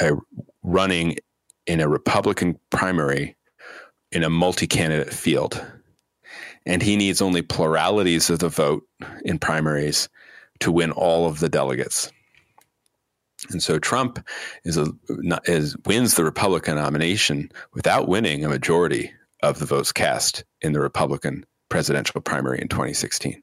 [0.02, 0.16] uh,
[0.64, 1.18] running
[1.68, 3.38] in a Republican primary
[4.12, 5.64] in a multi candidate field.
[6.66, 8.84] And he needs only pluralities of the vote
[9.24, 10.10] in primaries
[10.60, 12.12] to win all of the delegates.
[13.52, 14.20] And so Trump
[14.66, 14.88] is a,
[15.46, 20.80] is wins the Republican nomination without winning a majority of the votes cast in the
[20.80, 23.42] Republican presidential primary in 2016.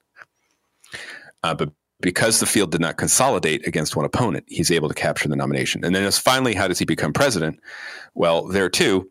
[1.42, 5.28] Uh, but because the field did not consolidate against one opponent, he's able to capture
[5.28, 5.84] the nomination.
[5.84, 7.60] And then as finally, how does he become president?
[8.14, 9.10] Well, there too,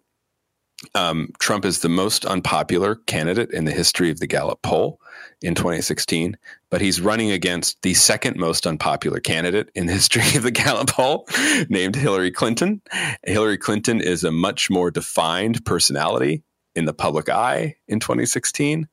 [0.94, 5.00] um, Trump is the most unpopular candidate in the history of the Gallup poll
[5.42, 6.38] in 2016,
[6.70, 10.90] but he's running against the second most unpopular candidate in the history of the Gallup
[10.90, 11.28] poll,
[11.70, 12.82] named Hillary Clinton.
[13.24, 16.44] Hillary Clinton is a much more defined personality
[16.76, 18.88] in the public eye in 2016,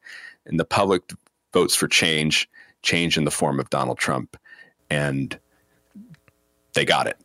[0.47, 1.03] and the public
[1.53, 2.49] votes for change
[2.83, 4.37] change in the form of Donald Trump,
[4.91, 5.39] and
[6.75, 7.17] they got it.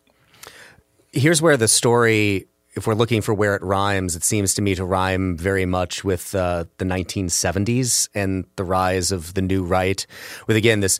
[1.11, 4.75] Here's where the story, if we're looking for where it rhymes, it seems to me
[4.75, 10.05] to rhyme very much with uh, the 1970s and the rise of the new right,
[10.45, 10.99] with again this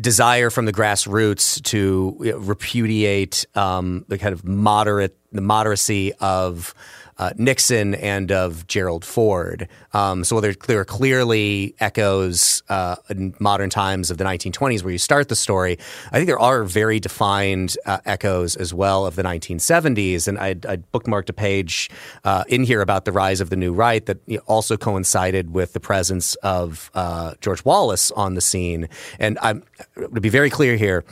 [0.00, 6.74] desire from the grassroots to repudiate um, the kind of moderate, the moderacy of
[7.20, 9.68] uh, Nixon and of Gerald Ford.
[9.92, 14.90] Um, so there, there are clearly echoes uh, in modern times of the 1920s where
[14.90, 15.78] you start the story.
[16.10, 20.28] I think there are very defined uh, echoes as well of the 1970s.
[20.28, 21.90] And I, I bookmarked a page
[22.24, 25.80] uh, in here about the rise of the new right that also coincided with the
[25.80, 28.88] presence of uh, George Wallace on the scene.
[29.18, 29.62] And I'm,
[29.96, 31.04] to be very clear here,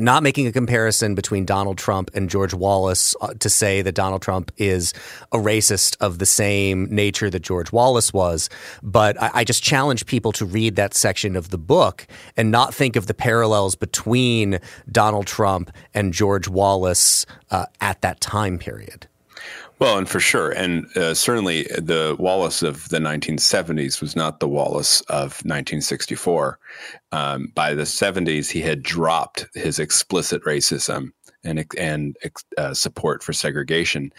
[0.00, 4.22] not making a comparison between Donald Trump and George Wallace uh, to say that Donald
[4.22, 4.94] Trump is
[5.32, 8.48] a racist of the same nature that George Wallace was.
[8.82, 12.06] But I, I, just challenge people to read that section of the book
[12.36, 14.58] and not think of the parallels between
[14.90, 19.06] Donald Trump and George Wallace uh, at that time period.
[19.80, 20.50] Well, and for sure.
[20.50, 26.58] And uh, certainly the Wallace of the 1970s was not the Wallace of 1964.
[27.12, 31.12] Um, by the 70s, he had dropped his explicit racism
[31.44, 32.16] and, and
[32.56, 34.12] uh, support for segregation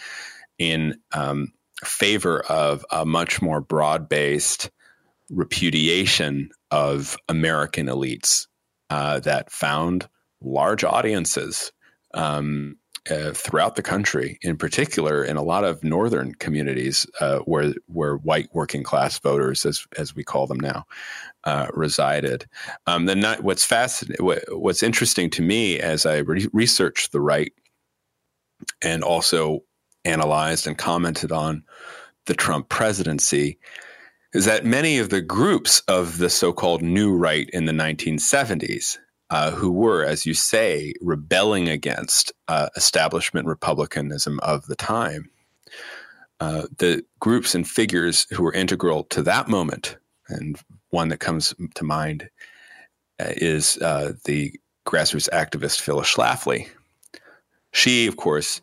[0.60, 1.52] in um,
[1.84, 4.70] favor of a much more broad based
[5.30, 8.48] repudiation of American elites
[8.90, 10.08] uh, that found
[10.42, 11.72] large audiences.
[12.14, 12.78] Um,
[13.10, 18.18] uh, throughout the country, in particular in a lot of northern communities uh, where where
[18.18, 20.86] white working class voters, as as we call them now,
[21.44, 22.46] uh, resided.
[22.88, 27.22] Um, then not, what's fascinating, what, what's interesting to me as I re- researched the
[27.22, 27.54] right
[28.82, 29.64] and also
[30.06, 31.64] analyzed and commented on
[32.26, 33.58] the Trump presidency
[34.34, 38.98] is that many of the groups of the so-called new right in the 1970s
[39.30, 45.30] uh, who were, as you say, rebelling against uh, establishment republicanism of the time.
[46.40, 49.98] Uh, the groups and figures who were integral to that moment,
[50.30, 52.30] and one that comes to mind
[53.20, 54.54] uh, is uh, the
[54.86, 56.68] grassroots activist Phyllis Schlafly.
[57.72, 58.62] She, of course,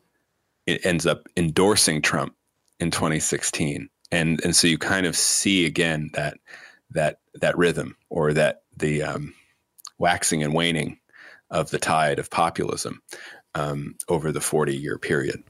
[0.67, 2.35] ends up endorsing Trump
[2.81, 6.39] in 2016, and and so you kind of see again that
[6.91, 9.35] that that rhythm or that the um,
[9.99, 10.99] waxing and waning
[11.51, 13.01] of the tide of populism
[13.55, 15.43] um, over the 40 year period.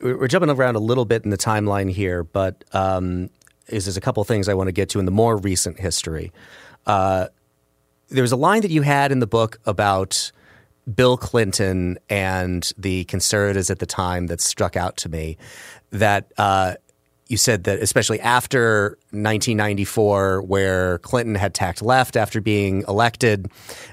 [0.00, 3.28] We're jumping around a little bit in the timeline here, but um,
[3.68, 6.32] is there's a couple things I want to get to in the more recent history.
[6.86, 7.26] Uh,
[8.08, 10.32] there was a line that you had in the book about
[10.92, 15.36] Bill Clinton and the conservatives at the time that struck out to me.
[15.90, 16.74] That uh,
[17.30, 23.48] you said that especially after 1994, where Clinton had tacked left after being elected,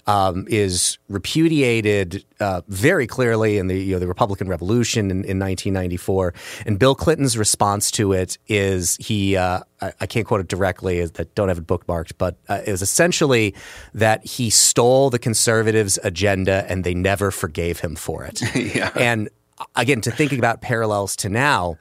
[0.08, 5.38] um, is repudiated uh, very clearly in the you know the Republican Revolution in, in
[5.38, 6.34] 1994,
[6.66, 11.04] and Bill Clinton's response to it is he uh, I, I, can't quote it directly,
[11.04, 13.54] I don't have it bookmarked, but uh, it was essentially
[13.94, 18.42] that he stole the conservatives' agenda and they never forgave him for it.
[18.76, 18.92] yeah.
[18.96, 19.30] And
[19.76, 21.78] again, to thinking about parallels to now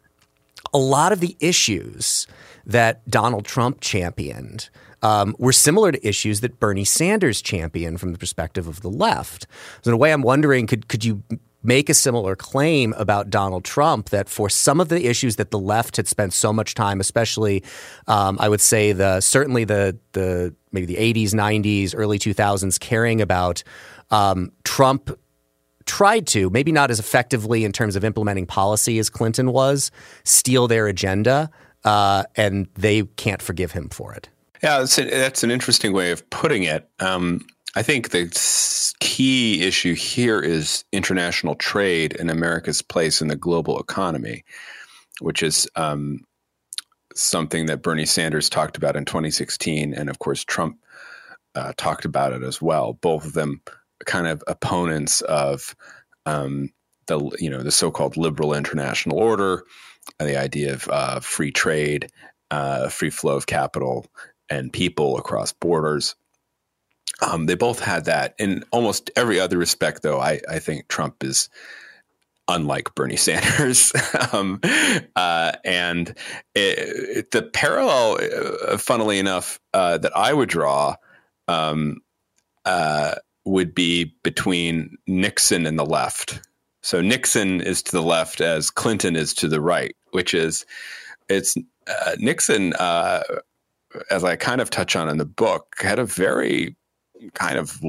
[0.76, 2.26] a lot of the issues
[2.66, 4.68] that Donald Trump championed
[5.00, 9.46] um, were similar to issues that Bernie Sanders championed from the perspective of the left.
[9.80, 11.22] So in a way, I'm wondering, could could you
[11.62, 15.58] make a similar claim about Donald Trump that for some of the issues that the
[15.58, 17.64] left had spent so much time, especially,
[18.06, 23.22] um, I would say the certainly the the maybe the 80s, 90s, early 2000s, caring
[23.22, 23.62] about
[24.10, 25.10] um, Trump
[25.86, 29.90] tried to, maybe not as effectively in terms of implementing policy as Clinton was,
[30.24, 31.50] steal their agenda,
[31.84, 34.28] uh, and they can't forgive him for it.
[34.62, 36.88] Yeah, that's, a, that's an interesting way of putting it.
[36.98, 43.36] Um, I think the key issue here is international trade and America's place in the
[43.36, 44.44] global economy,
[45.20, 46.20] which is um,
[47.14, 50.78] something that Bernie Sanders talked about in 2016, and of course Trump
[51.54, 52.94] uh, talked about it as well.
[52.94, 53.60] Both of them
[54.04, 55.74] kind of opponents of
[56.26, 56.70] um,
[57.06, 59.64] the you know the so-called liberal international order,
[60.18, 62.08] the idea of uh, free trade,
[62.50, 64.06] uh, free flow of capital
[64.50, 66.14] and people across borders.
[67.22, 70.20] Um, they both had that in almost every other respect, though.
[70.20, 71.48] I, I think Trump is
[72.48, 73.92] unlike Bernie Sanders.
[74.32, 74.60] um,
[75.16, 76.10] uh, and
[76.54, 78.18] it, it, the parallel,
[78.68, 80.96] uh, funnily enough, uh, that I would draw
[81.48, 81.98] um,
[82.64, 83.16] uh,
[83.46, 86.40] would be between Nixon and the left.
[86.82, 90.66] So Nixon is to the left as Clinton is to the right, which is
[91.28, 93.22] it's uh, Nixon, uh,
[94.10, 96.76] as I kind of touch on in the book, had a very
[97.34, 97.80] kind of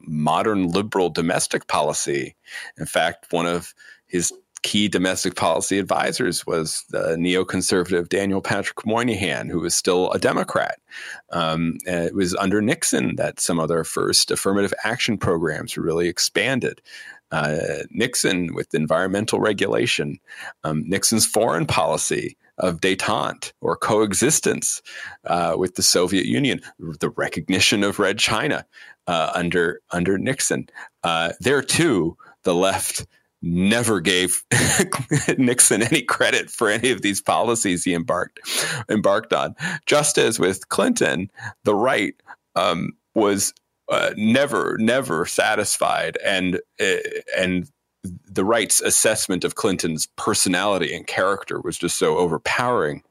[0.00, 2.36] modern liberal domestic policy.
[2.78, 3.74] In fact, one of
[4.06, 4.32] his
[4.66, 10.80] key domestic policy advisors was the neoconservative Daniel Patrick Moynihan, who was still a Democrat.
[11.30, 16.08] Um, it was under Nixon that some of their first affirmative action programs were really
[16.08, 16.82] expanded.
[17.30, 20.18] Uh, Nixon with environmental regulation,
[20.64, 24.82] um, Nixon's foreign policy of detente or coexistence
[25.26, 26.60] uh, with the Soviet Union,
[26.98, 28.66] the recognition of Red China
[29.06, 30.68] uh, under under Nixon.
[31.04, 33.06] Uh, there too, the left
[33.46, 34.42] never gave
[35.38, 38.40] Nixon any credit for any of these policies he embarked
[38.88, 39.54] embarked on.
[39.86, 41.30] Just as with Clinton,
[41.64, 42.14] the right
[42.54, 43.54] um, was
[43.88, 46.96] uh, never never satisfied, and uh,
[47.36, 47.70] and
[48.28, 53.02] the right's assessment of Clinton's personality and character was just so overpowering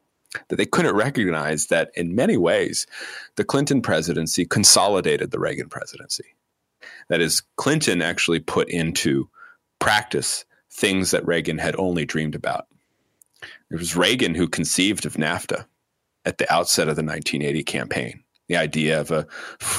[0.49, 2.85] that they couldn't recognize that in many ways
[3.35, 6.35] the Clinton presidency consolidated the Reagan presidency.
[7.09, 9.29] That is, Clinton actually put into
[9.79, 12.67] practice things that Reagan had only dreamed about.
[13.71, 15.65] It was Reagan who conceived of NAFTA
[16.25, 19.27] at the outset of the 1980 campaign, the idea of a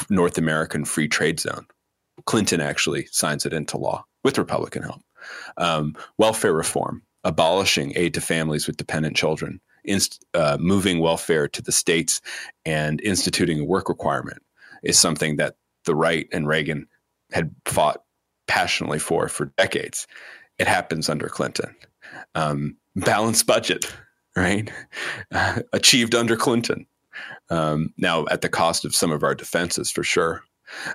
[0.09, 1.67] North American free trade zone.
[2.25, 5.03] Clinton actually signs it into law with Republican help.
[5.57, 11.63] Um, welfare reform, abolishing aid to families with dependent children, inst- uh, moving welfare to
[11.63, 12.21] the states,
[12.65, 14.43] and instituting a work requirement
[14.83, 16.87] is something that the right and Reagan
[17.33, 18.03] had fought
[18.47, 20.07] passionately for for decades.
[20.59, 21.75] It happens under Clinton.
[22.35, 23.93] Um, balanced budget,
[24.35, 24.71] right?
[25.73, 26.87] Achieved under Clinton.
[27.51, 30.43] Um, now, at the cost of some of our defenses, for sure.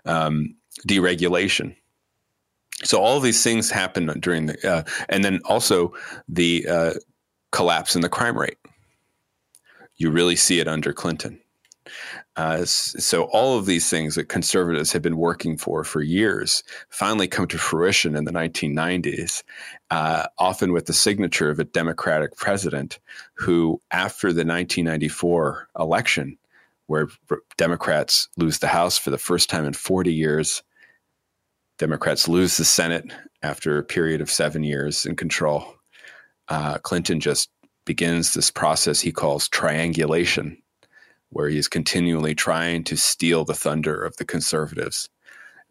[0.06, 0.56] Um,
[0.88, 1.76] deregulation.
[2.84, 5.94] So all these things happen during the, uh, and then also
[6.28, 6.94] the uh,
[7.52, 8.58] collapse in the crime rate.
[9.98, 11.40] You really see it under Clinton.
[12.36, 17.28] Uh, so all of these things that conservatives have been working for for years finally
[17.28, 19.44] come to fruition in the 1990s,
[19.90, 23.00] uh, often with the signature of a Democratic president
[23.34, 26.38] who, after the 1994 election,
[26.88, 27.08] where
[27.58, 30.64] Democrats lose the House for the first time in 40 years,
[31.78, 33.12] Democrats lose the Senate
[33.44, 35.66] after a period of seven years in control.
[36.48, 37.50] Uh, Clinton just
[37.86, 40.61] begins this process he calls triangulation
[41.32, 45.10] where he's continually trying to steal the thunder of the conservatives,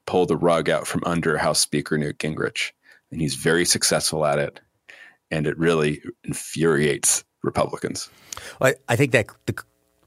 [0.07, 2.73] pull the rug out from under House Speaker Newt Gingrich.
[3.11, 4.61] And he's very successful at it.
[5.31, 8.11] And it really infuriates Republicans.
[8.61, 9.55] I, I think that the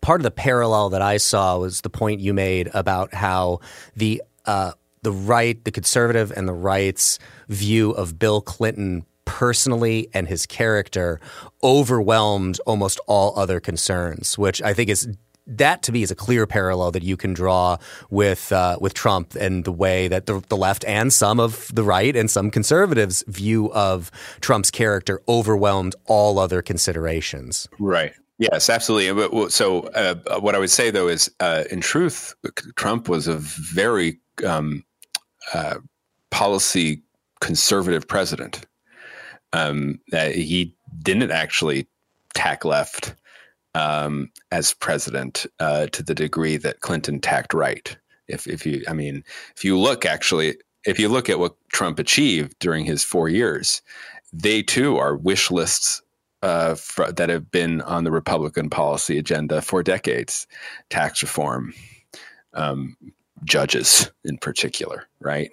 [0.01, 3.59] part of the parallel that I saw was the point you made about how
[3.95, 10.27] the uh, the right, the conservative, and the right's view of Bill Clinton personally and
[10.27, 11.19] his character
[11.63, 15.07] overwhelmed almost all other concerns, which I think is
[15.45, 17.77] that to me is a clear parallel that you can draw
[18.09, 21.83] with uh, with Trump and the way that the, the, left and some of the
[21.83, 27.67] right and some conservatives view of Trump's character overwhelmed all other considerations.
[27.79, 28.13] Right.
[28.39, 29.49] Yes, absolutely.
[29.49, 32.33] So, uh, what I would say though is, uh, in truth,
[32.75, 34.83] Trump was a very um,
[35.53, 35.75] uh,
[36.31, 37.03] policy
[37.41, 38.65] conservative president.
[39.51, 41.87] Um, he didn't actually
[42.33, 43.13] tack left
[43.75, 47.97] um, as president uh, to the degree that Clinton tacked right.
[48.27, 49.23] If if you, I mean,
[49.55, 53.81] if you look actually, if you look at what Trump achieved during his four years,
[54.31, 56.01] they too are wish lists
[56.41, 56.75] uh,
[57.15, 60.47] that have been on the Republican policy agenda for decades.
[60.89, 61.73] Tax reform,
[62.53, 62.95] um,
[63.43, 65.51] judges in particular, right?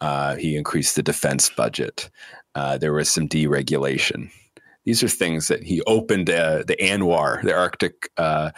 [0.00, 2.10] Uh, he increased the defense budget.
[2.54, 4.30] Uh, there was some deregulation
[4.84, 8.50] these are things that he opened uh, the ANWR, the Arctic uh,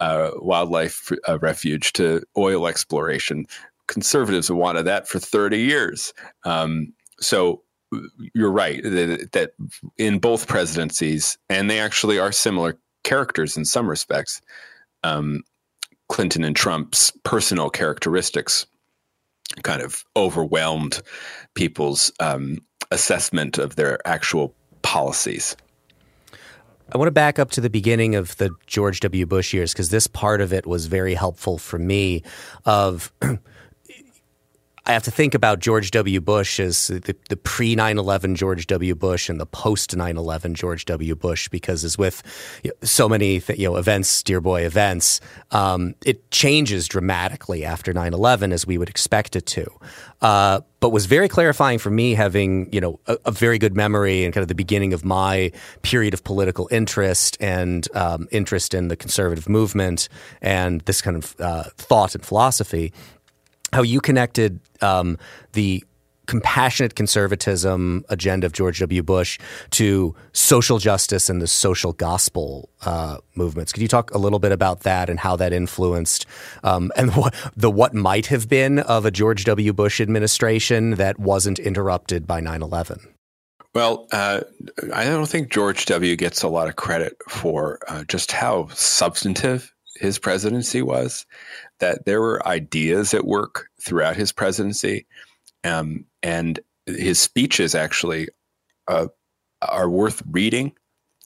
[0.00, 3.46] uh, Wildlife uh, Refuge, to oil exploration.
[3.86, 6.12] Conservatives have wanted that for 30 years.
[6.44, 7.62] Um, so
[8.34, 9.52] you're right that, that,
[9.96, 14.40] in both presidencies, and they actually are similar characters in some respects,
[15.04, 15.42] um,
[16.08, 18.66] Clinton and Trump's personal characteristics
[19.62, 21.00] kind of overwhelmed
[21.54, 22.58] people's um,
[22.90, 25.56] assessment of their actual policies.
[26.90, 29.26] I want to back up to the beginning of the George W.
[29.26, 32.22] Bush years because this part of it was very helpful for me.
[32.64, 33.12] Of
[34.88, 36.18] I have to think about George W.
[36.18, 38.94] Bush as the, the pre 9 11 George W.
[38.94, 41.14] Bush and the post 9 11 George W.
[41.14, 42.22] Bush, because as with
[42.64, 45.20] you know, so many th- you know, events, dear boy events,
[45.50, 49.70] um, it changes dramatically after 9 11 as we would expect it to.
[50.22, 54.24] Uh, but was very clarifying for me having you know a, a, very good memory
[54.24, 58.88] and kind of the beginning of my period of political interest and um, interest in
[58.88, 60.08] the conservative movement
[60.40, 62.92] and this kind of uh, thought and philosophy
[63.72, 65.18] how you connected um,
[65.52, 65.84] the
[66.28, 69.02] compassionate conservatism agenda of George W.
[69.02, 69.38] Bush
[69.70, 73.72] to social justice and the social gospel uh, movements.
[73.72, 76.26] Could you talk a little bit about that and how that influenced
[76.62, 79.72] um, and what, the what might have been of a George W.
[79.72, 83.14] Bush administration that wasn't interrupted by 9 11?
[83.74, 84.40] Well, uh,
[84.92, 86.16] I don't think George W.
[86.16, 91.26] gets a lot of credit for uh, just how substantive his presidency was
[91.80, 95.06] that there were ideas at work throughout his presidency,
[95.64, 98.28] um, and his speeches actually
[98.88, 99.08] uh,
[99.62, 100.72] are worth reading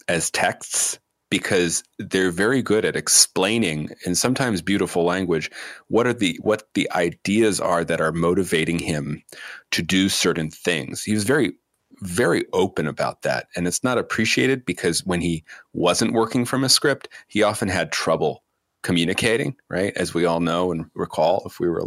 [0.09, 0.99] as texts
[1.31, 5.51] because they're very good at explaining in sometimes beautiful language
[5.89, 9.23] what are the what the ideas are that are motivating him
[9.71, 11.03] to do certain things.
[11.03, 11.53] He was very
[12.01, 15.43] very open about that and it's not appreciated because when he
[15.73, 18.43] wasn't working from a script, he often had trouble
[18.83, 19.93] communicating, right?
[19.97, 21.85] As we all know and recall if we were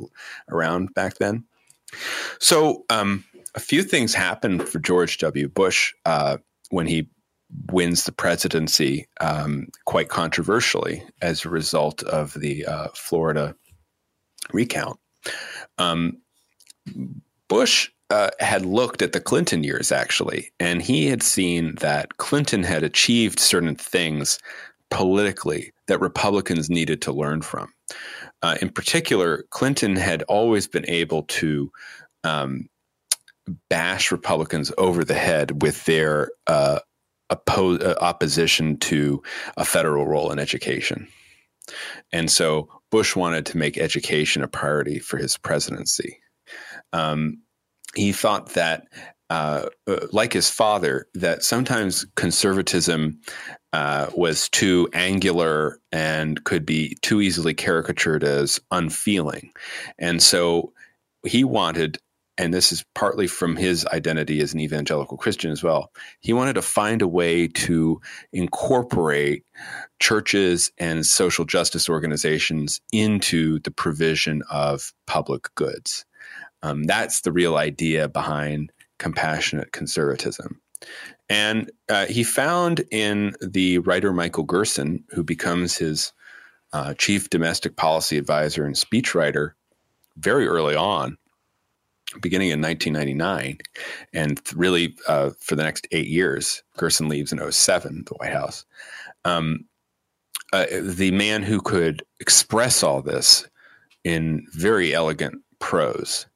[0.50, 1.44] around back then.
[2.40, 3.24] So, um,
[3.54, 5.48] a few things happened for George W.
[5.48, 6.38] Bush uh,
[6.72, 7.10] when he
[7.72, 13.56] wins the presidency um, quite controversially as a result of the uh, Florida
[14.52, 15.00] recount.
[15.78, 16.18] Um,
[17.48, 22.64] Bush uh, had looked at the Clinton years actually, and he had seen that Clinton
[22.64, 24.38] had achieved certain things
[24.90, 27.74] politically that Republicans needed to learn from.
[28.42, 31.72] Uh, in particular, Clinton had always been able to
[32.24, 32.68] um,
[33.70, 36.80] bash Republicans over the head with their uh,
[37.32, 39.22] oppo- uh, opposition to
[39.58, 41.08] a federal role in education.
[42.12, 46.20] And so Bush wanted to make education a priority for his presidency.
[46.94, 47.42] Um,
[47.96, 48.88] he thought that
[49.30, 49.68] uh,
[50.12, 53.20] like his father, that sometimes conservatism
[53.74, 59.52] uh, was too angular and could be too easily caricatured as unfeeling.
[59.98, 60.74] And so
[61.26, 61.98] he wanted,
[62.38, 66.54] and this is partly from his identity as an evangelical Christian as well, he wanted
[66.54, 68.00] to find a way to
[68.32, 69.44] incorporate
[70.00, 76.06] churches and social justice organizations into the provision of public goods.
[76.62, 80.62] Um, that's the real idea behind compassionate conservatism.
[81.30, 86.14] And uh, he found in the writer Michael Gerson, who becomes his
[86.74, 89.52] uh, chief domestic policy advisor and speechwriter
[90.18, 91.18] very early on,
[92.22, 93.58] beginning in 1999,
[94.14, 96.64] and really uh, for the next eight years.
[96.78, 98.66] Gerson leaves in 07, the White House.
[99.24, 99.66] Um,
[100.54, 103.48] uh, the man who could express all this
[104.04, 106.28] in very elegant prose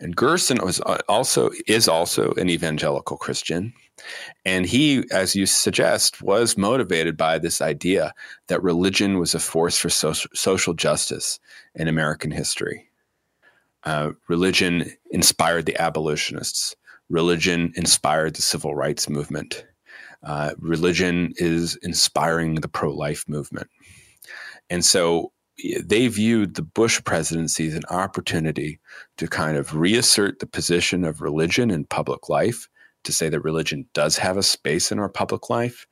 [0.00, 3.72] and Gerson was uh, also is also an evangelical Christian,
[4.44, 8.14] And he, as you suggest, was motivated by this idea
[8.46, 11.38] that religion was a force for social, social justice
[11.74, 12.88] in American history.
[13.84, 16.74] Uh, religion inspired the abolitionists.
[17.08, 19.66] Religion inspired the civil rights movement.
[20.22, 23.68] Uh, religion is inspiring the pro life movement.
[24.68, 25.32] And so
[25.82, 28.78] they viewed the Bush presidency as an opportunity
[29.16, 32.68] to kind of reassert the position of religion in public life,
[33.04, 35.86] to say that religion does have a space in our public life,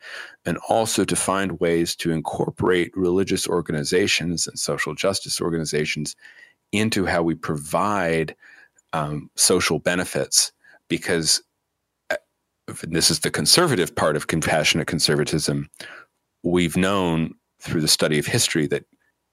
[0.44, 6.14] and also to find ways to incorporate religious organizations and social justice organizations
[6.72, 8.34] into how we provide
[8.92, 10.52] um, social benefits.
[10.88, 11.42] Because
[12.10, 12.16] uh,
[12.82, 15.68] this is the conservative part of compassionate conservatism.
[16.44, 18.84] We've known through the study of history that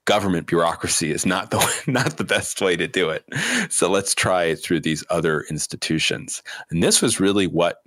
[0.05, 3.25] government bureaucracy is not the not the best way to do it.
[3.69, 6.41] So let's try it through these other institutions.
[6.69, 7.81] And this was really what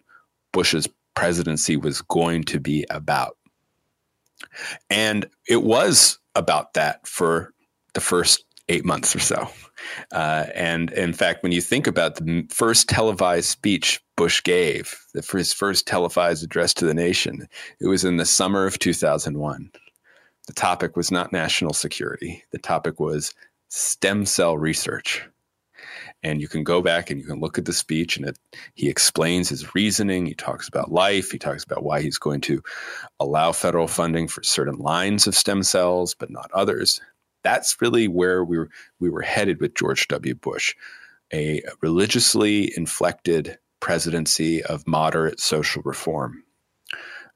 [0.52, 3.36] Bush's presidency was going to be about.
[4.90, 7.52] And it was about that for
[7.94, 9.48] the first eight months or so.
[10.12, 15.22] Uh, and in fact, when you think about the first televised speech Bush gave, the,
[15.36, 17.46] his first televised address to the nation,
[17.80, 19.70] it was in the summer of 2001
[20.46, 22.44] the topic was not national security.
[22.52, 23.34] The topic was
[23.68, 25.28] stem cell research.
[26.22, 28.38] And you can go back and you can look at the speech, and it,
[28.74, 30.26] he explains his reasoning.
[30.26, 31.30] He talks about life.
[31.30, 32.62] He talks about why he's going to
[33.20, 37.00] allow federal funding for certain lines of stem cells, but not others.
[37.44, 40.34] That's really where we were, we were headed with George W.
[40.34, 40.74] Bush,
[41.32, 46.42] a religiously inflected presidency of moderate social reform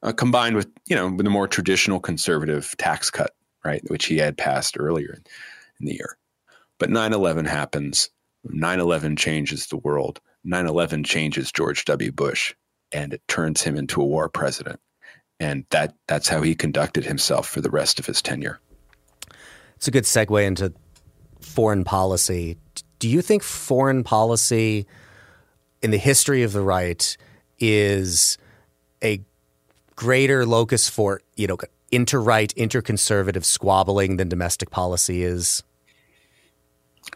[0.03, 3.31] uh, combined with you know with a more traditional conservative tax cut,
[3.63, 5.23] right, which he had passed earlier in,
[5.79, 6.17] in the year.
[6.79, 8.09] But 9/11 happens.
[8.47, 10.19] 9/11 changes the world.
[10.45, 12.11] 9/11 changes George W.
[12.11, 12.55] Bush,
[12.91, 14.79] and it turns him into a war president.
[15.39, 18.59] And that that's how he conducted himself for the rest of his tenure.
[19.75, 20.73] It's a good segue into
[21.39, 22.57] foreign policy.
[22.99, 24.85] Do you think foreign policy
[25.81, 27.17] in the history of the right
[27.59, 28.37] is
[29.03, 29.21] a
[30.01, 31.57] greater locus for you know
[31.91, 35.61] inter-right, inter-conservative squabbling than domestic policy is?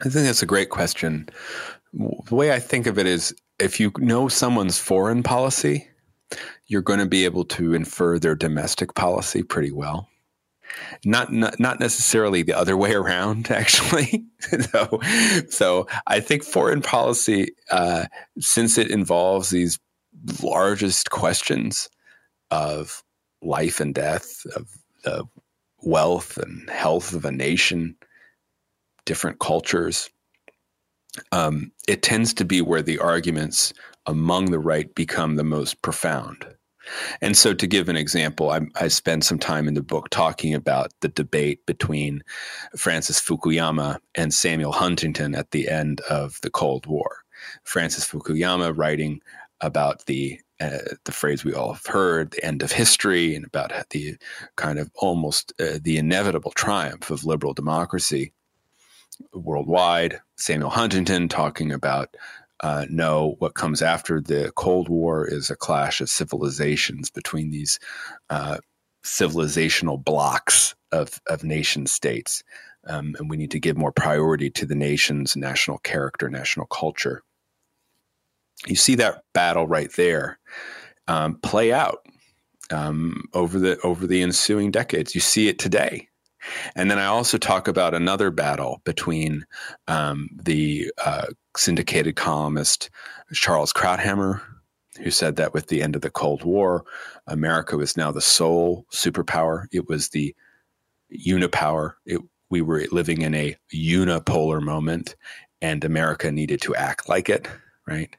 [0.01, 1.27] I think that's a great question.
[1.93, 5.87] The way I think of it is if you know someone's foreign policy,
[6.67, 10.07] you're going to be able to infer their domestic policy pretty well.
[11.05, 14.25] Not not, not necessarily the other way around, actually.
[14.71, 14.99] so,
[15.49, 18.05] so I think foreign policy, uh,
[18.37, 19.79] since it involves these
[20.43, 21.89] largest questions,
[22.51, 23.03] of
[23.41, 24.69] life and death, of
[25.03, 25.25] the
[25.81, 27.95] wealth and health of a nation,
[29.05, 30.09] different cultures.
[31.31, 33.73] Um, it tends to be where the arguments
[34.05, 36.45] among the right become the most profound.
[37.21, 40.53] And so, to give an example, I, I spend some time in the book talking
[40.53, 42.23] about the debate between
[42.77, 47.23] Francis Fukuyama and Samuel Huntington at the end of the Cold War.
[47.63, 49.21] Francis Fukuyama writing
[49.61, 53.71] about the uh, the phrase we all have heard, the end of history, and about
[53.89, 54.17] the
[54.55, 58.31] kind of almost uh, the inevitable triumph of liberal democracy
[59.33, 60.19] worldwide.
[60.37, 62.15] Samuel Huntington talking about
[62.61, 67.79] uh, no, what comes after the Cold War is a clash of civilizations between these
[68.29, 68.57] uh,
[69.03, 72.43] civilizational blocs of, of nation states.
[72.87, 77.23] Um, and we need to give more priority to the nation's national character, national culture
[78.67, 80.39] you see that battle right there
[81.07, 82.05] um, play out
[82.71, 85.13] um, over the over the ensuing decades.
[85.13, 86.07] You see it today.
[86.75, 89.45] And then I also talk about another battle between
[89.87, 91.27] um, the uh,
[91.57, 92.91] syndicated columnist
[93.33, 94.41] Charles Krauthammer,
[95.01, 96.85] who said that with the end of the Cold War,
[97.25, 99.65] America was now the sole superpower.
[99.71, 100.35] It was the
[101.11, 101.93] unipower.
[102.05, 105.15] It, we were living in a unipolar moment,
[105.61, 107.47] and America needed to act like it
[107.87, 108.15] right?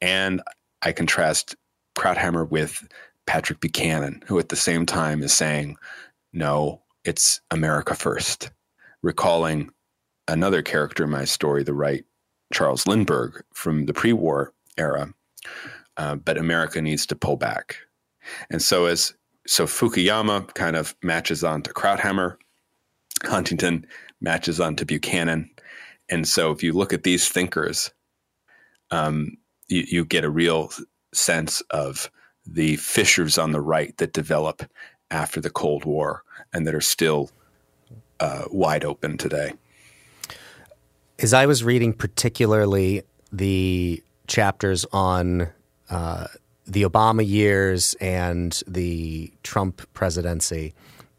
[0.00, 0.42] And
[0.82, 1.56] I contrast
[1.96, 2.86] Krauthammer with
[3.26, 5.76] Patrick Buchanan, who at the same time is saying,
[6.32, 8.50] no, it's America first,
[9.02, 9.70] recalling
[10.28, 12.04] another character in my story, the right
[12.52, 15.12] Charles Lindbergh from the pre war era.
[15.96, 17.76] Uh, but America needs to pull back.
[18.50, 19.14] And so as
[19.46, 22.36] so Fukuyama kind of matches on to Krauthammer,
[23.24, 23.86] Huntington
[24.20, 25.50] matches on to Buchanan.
[26.08, 27.90] And so if you look at these thinkers,
[28.90, 29.36] um,
[29.68, 30.70] you, you get a real
[31.12, 32.10] sense of
[32.46, 34.62] the fissures on the right that develop
[35.10, 36.22] after the Cold War
[36.52, 37.30] and that are still
[38.18, 39.52] uh, wide open today.
[41.18, 45.48] As I was reading, particularly the chapters on
[45.90, 46.26] uh,
[46.66, 50.74] the Obama years and the Trump presidency,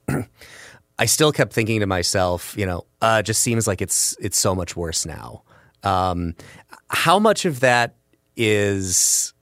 [0.99, 4.37] I still kept thinking to myself, you know, uh, it just seems like it's it's
[4.37, 5.43] so much worse now.
[5.83, 6.35] Um,
[6.89, 7.95] how much of that
[8.35, 9.33] is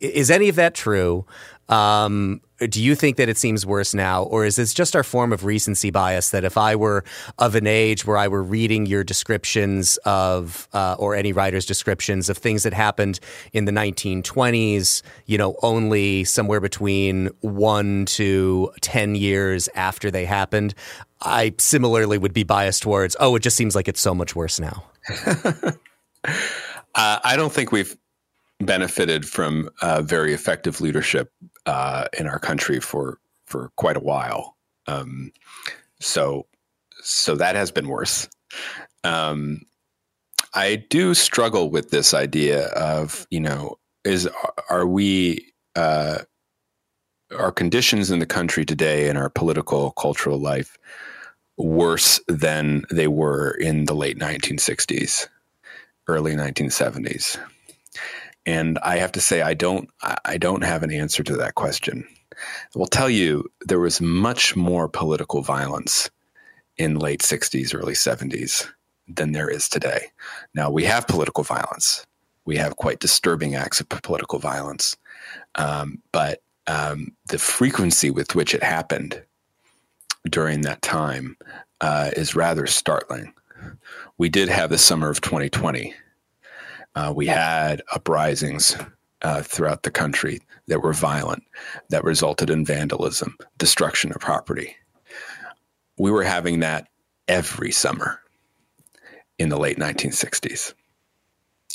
[0.00, 1.26] is any of that true?
[1.68, 5.32] Um, do you think that it seems worse now, or is this just our form
[5.32, 7.04] of recency bias that if I were
[7.38, 12.28] of an age where I were reading your descriptions of, uh, or any writer's descriptions
[12.28, 13.20] of things that happened
[13.52, 20.74] in the 1920s, you know, only somewhere between one to 10 years after they happened,
[21.22, 24.58] I similarly would be biased towards, oh, it just seems like it's so much worse
[24.58, 24.84] now?
[26.24, 27.96] uh, I don't think we've
[28.60, 31.32] benefited from uh, very effective leadership
[31.66, 34.56] uh, in our country for for quite a while.
[34.86, 35.32] Um,
[36.00, 36.46] so
[37.02, 38.28] so that has been worse.
[39.04, 39.62] Um,
[40.54, 44.28] I do struggle with this idea of you know is
[44.70, 46.18] are we uh,
[47.36, 50.78] our conditions in the country today in our political cultural life
[51.56, 55.26] worse than they were in the late 1960s,
[56.08, 57.38] early 1970s.
[58.46, 59.90] And I have to say, I don't,
[60.24, 62.06] I don't have an answer to that question.
[62.32, 66.10] I will tell you, there was much more political violence
[66.76, 68.66] in late 60s, early 70s
[69.06, 70.06] than there is today.
[70.54, 72.06] Now we have political violence.
[72.44, 74.96] We have quite disturbing acts of political violence,
[75.56, 79.22] um, but um, the frequency with which it happened
[80.30, 81.36] during that time
[81.80, 83.32] uh, is rather startling.
[84.18, 85.94] We did have the summer of 2020
[86.98, 88.76] uh, we had uprisings
[89.22, 91.44] uh, throughout the country that were violent,
[91.90, 94.74] that resulted in vandalism, destruction of property.
[95.96, 96.88] We were having that
[97.28, 98.20] every summer
[99.38, 100.74] in the late 1960s.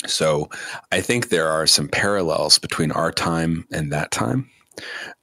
[0.05, 0.49] So
[0.91, 4.49] I think there are some parallels between our time and that time.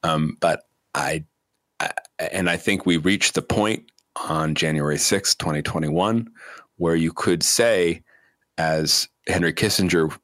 [0.03, 0.63] Um, but
[0.95, 1.25] I,
[1.79, 1.91] I,
[2.33, 6.31] and I think we reached the point on January 6, 2021,
[6.81, 8.03] where you could say,
[8.57, 10.19] as Henry Kissinger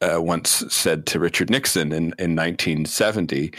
[0.00, 3.52] uh, once said to Richard Nixon in, in 1970,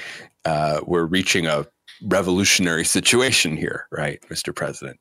[0.44, 1.68] uh, we're reaching a
[2.02, 4.54] revolutionary situation here, right, Mr.
[4.54, 5.00] President?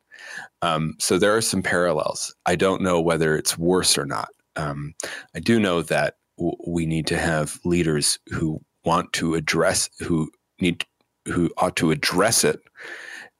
[0.60, 2.34] Um, so there are some parallels.
[2.44, 4.28] I don't know whether it's worse or not.
[4.56, 4.94] Um,
[5.34, 10.30] I do know that w- we need to have leaders who want to address, who
[10.60, 10.84] need,
[11.24, 12.60] who ought to address it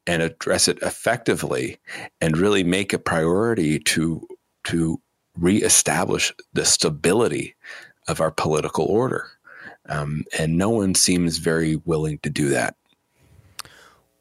[0.07, 1.79] and address it effectively
[2.21, 4.27] and really make a priority to
[4.65, 4.99] to
[5.37, 7.55] reestablish the stability
[8.07, 9.27] of our political order.
[9.89, 12.75] Um, and no one seems very willing to do that.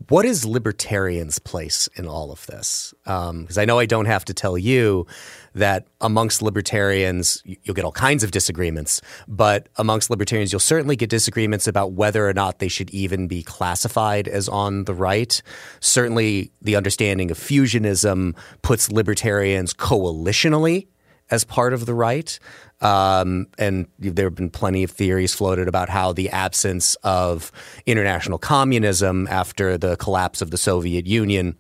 [0.08, 2.92] What is libertarians' place in all of this?
[3.04, 5.06] Because um, I know I don't have to tell you
[5.54, 11.10] that amongst libertarians, you'll get all kinds of disagreements, but amongst libertarians, you'll certainly get
[11.10, 15.42] disagreements about whether or not they should even be classified as on the right.
[15.80, 20.86] Certainly, the understanding of fusionism puts libertarians coalitionally
[21.30, 22.38] as part of the right.
[22.80, 27.52] Um, and there have been plenty of theories floated about how the absence of
[27.86, 31.56] international communism after the collapse of the Soviet Union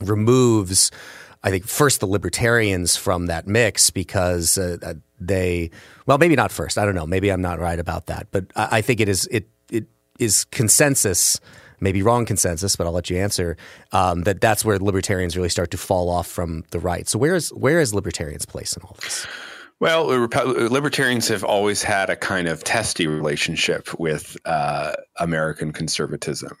[0.00, 0.90] removes,
[1.44, 5.70] I think, first the libertarians from that mix because uh, uh they,
[6.06, 6.76] well, maybe not first.
[6.76, 7.06] I don't know.
[7.06, 9.86] Maybe I'm not right about that, but I, I think it is it it
[10.18, 11.38] is consensus
[11.80, 13.56] maybe wrong consensus, but I'll let you answer.
[13.92, 17.08] Um, that that's where libertarians really start to fall off from the right.
[17.08, 19.26] So where is where is libertarians' place in all this?
[19.80, 26.56] Well, libertarians have always had a kind of testy relationship with uh, American conservatism,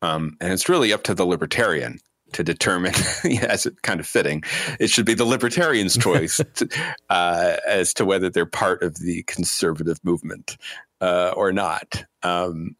[0.00, 1.98] um, and it's really up to the libertarian
[2.32, 2.94] to determine,
[3.42, 4.42] as it kind of fitting,
[4.80, 6.68] it should be the libertarian's choice to,
[7.10, 10.56] uh, as to whether they're part of the conservative movement
[11.00, 12.04] uh, or not.
[12.22, 12.76] Um,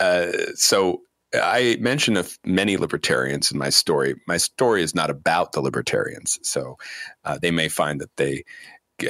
[0.00, 1.02] uh, so
[1.34, 4.14] I mention of many libertarians in my story.
[4.26, 6.76] My story is not about the libertarians, so
[7.24, 8.44] uh, they may find that they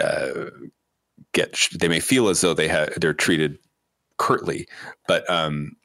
[0.00, 0.50] uh,
[1.32, 3.58] get they may feel as though they have they're treated
[4.16, 4.66] curtly,
[5.06, 5.76] but um,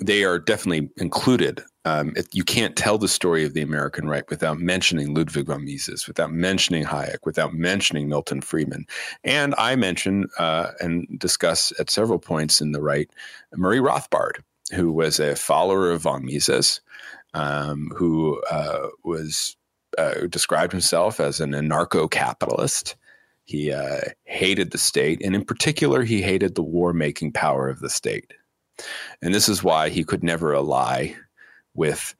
[0.00, 1.62] they are definitely included.
[1.88, 5.64] Um, it, you can't tell the story of the American right without mentioning Ludwig von
[5.64, 8.86] Mises, without mentioning Hayek, without mentioning Milton Friedman.
[9.24, 13.08] And I mention uh, and discuss at several points in the right
[13.54, 14.42] Murray Rothbard,
[14.74, 16.80] who was a follower of von Mises,
[17.32, 19.56] um, who uh, was
[19.96, 22.96] uh, described himself as an anarcho-capitalist.
[23.44, 27.88] He uh, hated the state, and in particular, he hated the war-making power of the
[27.88, 28.34] state.
[29.22, 31.14] And this is why he could never ally
[31.74, 32.14] with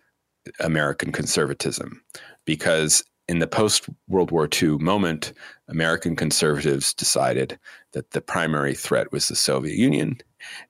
[0.61, 2.03] American conservatism,
[2.45, 5.33] because in the post World War II moment,
[5.69, 7.59] American conservatives decided
[7.93, 10.19] that the primary threat was the Soviet Union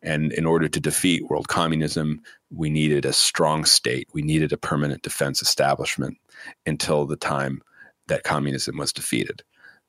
[0.02, 4.08] And in order to defeat world communism, we needed a strong state.
[4.12, 6.18] We needed a permanent defense establishment
[6.66, 7.62] until the time
[8.06, 9.42] that communism was defeated.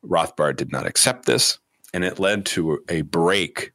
[0.05, 1.59] Rothbard did not accept this,
[1.93, 3.73] and it led to a break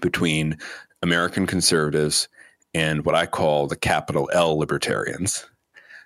[0.00, 0.58] between
[1.02, 2.28] American conservatives
[2.76, 5.46] and what I call the capital L libertarians,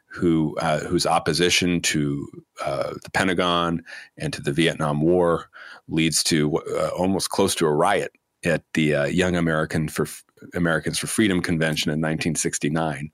[0.06, 2.28] who uh, whose opposition to
[2.64, 3.82] uh, the Pentagon
[4.16, 5.50] and to the Vietnam War
[5.88, 8.12] leads to uh, almost close to a riot
[8.44, 10.06] at the uh, Young American for
[10.54, 13.10] Americans for Freedom convention in 1969,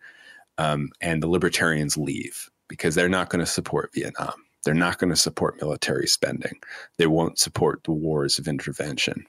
[0.59, 4.35] um, and the libertarians leave because they're not going to support Vietnam.
[4.67, 6.61] They're not going to support military spending.
[6.99, 9.27] They won't support the wars of intervention.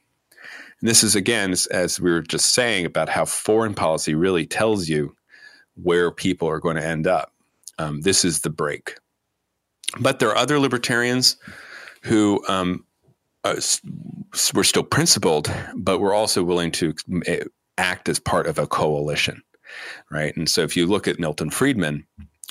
[0.82, 4.88] And this is again, as, we were just saying about how foreign policy really tells
[4.88, 5.16] you
[5.76, 7.34] where people are going to end up.
[7.80, 8.96] Um, this is the break.
[10.00, 11.38] But there are other libertarians
[12.04, 12.86] who um,
[13.44, 13.60] uh,
[14.54, 16.94] were still principled, but were also willing to
[17.26, 17.44] eh,
[17.78, 19.42] act as part of a coalition,
[20.12, 20.36] right?
[20.36, 22.06] And so if you look at Milton Friedman,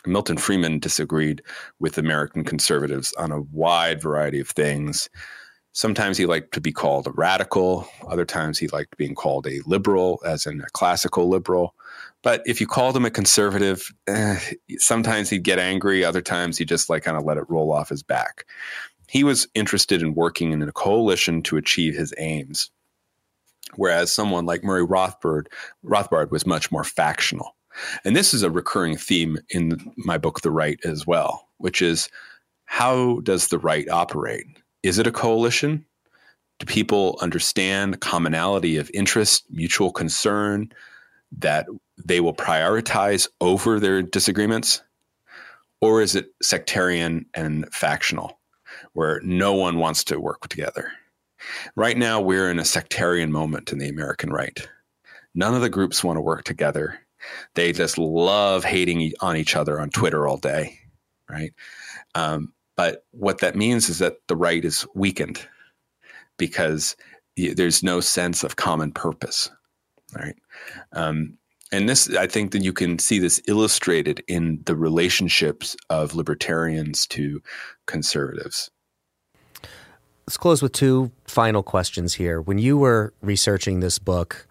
[0.07, 1.43] Milton Friedman disagreed
[1.81, 5.11] with American conservatives on a wide variety of things.
[5.77, 7.87] Sometimes he liked to be called a radical.
[8.09, 11.75] Other times he liked being called a liberal, as in a classical liberal.
[12.23, 14.41] But if you called him a conservative, eh,
[14.79, 16.03] sometimes he'd get angry.
[16.03, 18.47] Other times he just like kind of let it roll off his back.
[19.07, 22.71] He was interested in working in a coalition to achieve his aims,
[23.75, 25.49] whereas someone like Murray Rothbard,
[25.85, 27.55] Rothbard was much more factional.
[28.03, 32.09] And this is a recurring theme in my book, The Right, as well, which is
[32.65, 34.47] how does the right operate?
[34.87, 35.85] Is it a coalition?
[36.61, 40.73] Do people understand commonality of interest, mutual concern
[41.39, 41.67] that
[42.05, 44.83] they will prioritize over their disagreements?
[45.81, 48.39] Or is it sectarian and factional,
[48.93, 50.93] where no one wants to work together?
[51.75, 54.69] Right now, we're in a sectarian moment in the American right.
[55.35, 57.01] None of the groups want to work together.
[57.57, 60.79] They just love hating on each other on Twitter all day,
[61.29, 61.53] right?
[62.15, 65.47] Um, but what that means is that the right is weakened
[66.37, 66.97] because
[67.37, 69.51] there's no sense of common purpose,
[70.15, 70.37] right?
[70.93, 71.39] Um,
[71.73, 77.07] and this, I think that you can see this illustrated in the relationships of libertarians
[77.09, 77.43] to
[77.87, 78.71] conservatives.
[80.27, 82.41] Let's close with two final questions here.
[82.41, 84.47] When you were researching this book,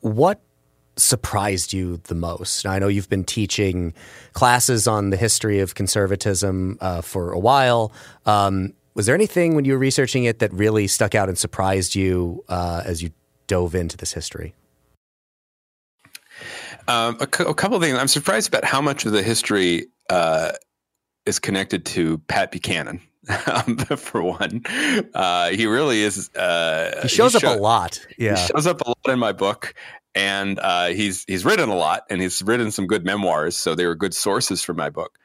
[0.00, 0.40] what
[0.96, 2.64] surprised you the most?
[2.64, 3.92] Now, I know you've been teaching
[4.32, 7.92] classes on the history of conservatism uh, for a while.
[8.24, 11.94] Um, was there anything when you were researching it that really stuck out and surprised
[11.94, 13.10] you uh, as you
[13.46, 14.54] dove into this history?
[16.88, 17.98] Um, a, cu- a, couple of things.
[17.98, 20.52] I'm surprised about how much of the history uh,
[21.24, 23.00] is connected to Pat Buchanan.
[23.96, 24.62] For one,
[25.12, 26.30] uh, he really is.
[26.36, 28.06] Uh, he shows he up a lot.
[28.18, 29.74] Yeah, he shows up a lot in my book,
[30.16, 33.86] and uh, he's he's written a lot, and he's written some good memoirs, so they
[33.86, 35.18] were good sources for my book.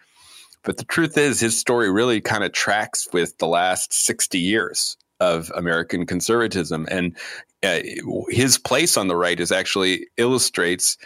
[0.64, 4.98] But the truth is, his story really kind of tracks with the last sixty years
[5.22, 7.18] of American conservatism, and
[7.64, 7.80] uh,
[8.28, 10.98] his place on the right is actually illustrates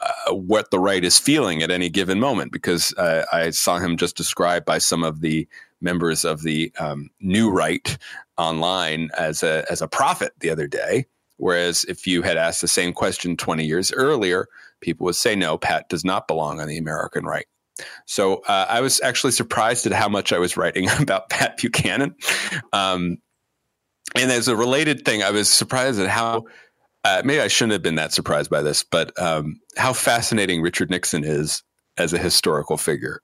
[0.00, 3.98] uh, what the right is feeling at any given moment because uh, I saw him
[3.98, 5.46] just described by some of the
[5.82, 7.98] members of the um, new right
[8.38, 11.04] online as a as a prophet the other day.
[11.36, 14.48] Whereas if you had asked the same question 20 years earlier,
[14.80, 17.46] people would say, no, Pat does not belong on the American right.
[18.06, 22.14] So uh, I was actually surprised at how much I was writing about Pat Buchanan.
[22.72, 23.18] Um,
[24.14, 26.44] and as a related thing, I was surprised at how
[27.04, 30.90] uh, maybe I shouldn't have been that surprised by this, but um, how fascinating Richard
[30.90, 31.62] Nixon is
[31.98, 33.20] as a historical figure.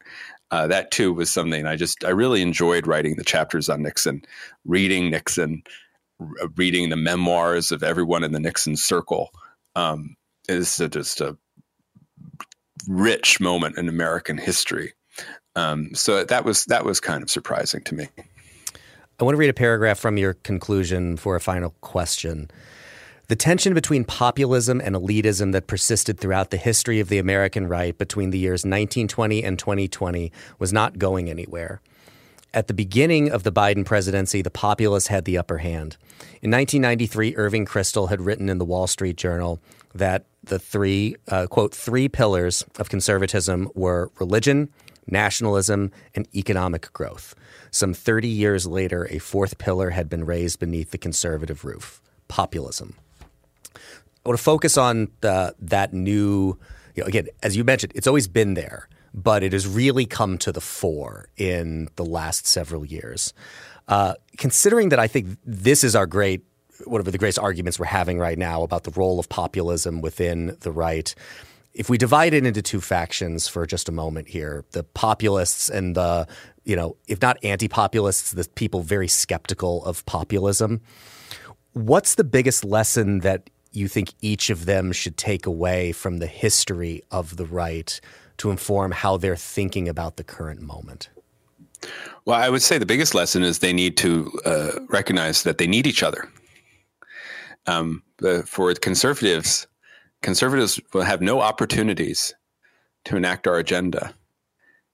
[0.51, 4.23] Uh, that too was something I just I really enjoyed writing the chapters on Nixon,
[4.67, 5.63] reading Nixon,
[6.57, 9.31] reading the memoirs of everyone in the Nixon circle.
[9.75, 10.16] Um,
[10.49, 11.37] is just a
[12.89, 14.93] rich moment in American history.
[15.55, 18.09] Um, so that was that was kind of surprising to me.
[19.20, 22.51] I want to read a paragraph from your conclusion for a final question.
[23.29, 27.97] The tension between populism and elitism that persisted throughout the history of the American right
[27.97, 31.81] between the years 1920 and 2020 was not going anywhere.
[32.55, 35.97] At the beginning of the Biden presidency, the populists had the upper hand.
[36.43, 39.59] In 1993, Irving Kristol had written in the Wall Street Journal
[39.95, 44.69] that the three, uh, quote, three pillars of conservatism were religion,
[45.07, 47.35] nationalism, and economic growth.
[47.71, 52.97] Some 30 years later, a fourth pillar had been raised beneath the conservative roof populism.
[53.75, 56.59] I want to focus on the, that new,
[56.95, 60.39] you know, again, as you mentioned, it's always been there, but it has really come
[60.39, 63.33] to the fore in the last several years.
[63.89, 66.45] Uh, considering that I think this is our great
[66.87, 70.73] of the greatest arguments we're having right now about the role of populism within the
[70.73, 71.15] right.
[71.75, 75.95] If we divide it into two factions for just a moment here, the populists and
[75.95, 76.27] the,
[76.65, 80.81] you know, if not anti populists, the people very skeptical of populism.
[81.73, 86.27] What's the biggest lesson that you think each of them should take away from the
[86.27, 88.01] history of the right
[88.39, 91.09] to inform how they're thinking about the current moment?
[92.24, 95.66] Well, I would say the biggest lesson is they need to uh, recognize that they
[95.66, 96.28] need each other.
[97.66, 98.03] Um,
[98.47, 99.66] for conservatives,
[100.20, 102.35] conservatives will have no opportunities
[103.05, 104.14] to enact our agenda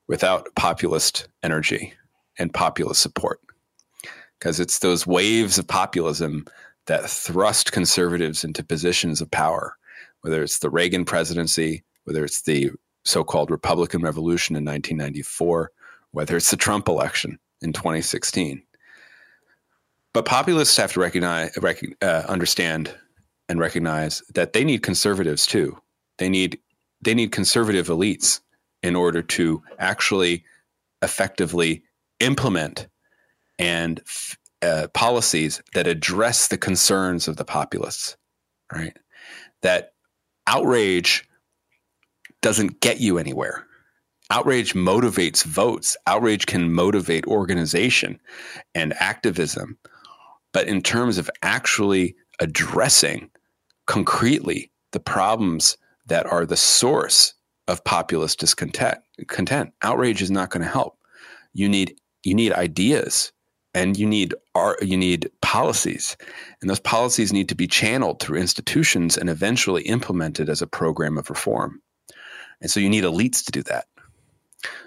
[0.06, 1.92] without populist energy
[2.38, 3.40] and populist support.
[4.38, 6.46] Because it's those waves of populism
[6.86, 9.76] that thrust conservatives into positions of power,
[10.22, 12.70] whether it's the Reagan presidency, whether it's the
[13.08, 15.70] so called Republican Revolution in 1994,
[16.12, 18.62] whether it's the Trump election in 2016.
[20.12, 21.56] But populists have to recognize,
[22.02, 22.94] uh, understand,
[23.48, 25.78] and recognize that they need conservatives too.
[26.18, 26.58] They need
[27.00, 28.40] they need conservative elites
[28.82, 30.44] in order to actually
[31.00, 31.84] effectively
[32.18, 32.88] implement
[33.58, 34.02] and
[34.62, 38.16] uh, policies that address the concerns of the populists.
[38.72, 38.96] Right,
[39.62, 39.92] that
[40.46, 41.28] outrage
[42.40, 43.64] doesn't get you anywhere
[44.30, 45.96] outrage motivates votes.
[46.06, 48.20] Outrage can motivate organization
[48.74, 49.78] and activism.
[50.52, 53.30] But in terms of actually addressing
[53.86, 55.76] concretely the problems
[56.06, 57.34] that are the source
[57.66, 60.98] of populist discontent, content, outrage is not going to help.
[61.52, 63.32] You need you need ideas
[63.74, 64.34] and you need
[64.80, 66.16] you need policies
[66.60, 71.16] and those policies need to be channeled through institutions and eventually implemented as a program
[71.16, 71.80] of reform
[72.60, 73.86] and so you need elites to do that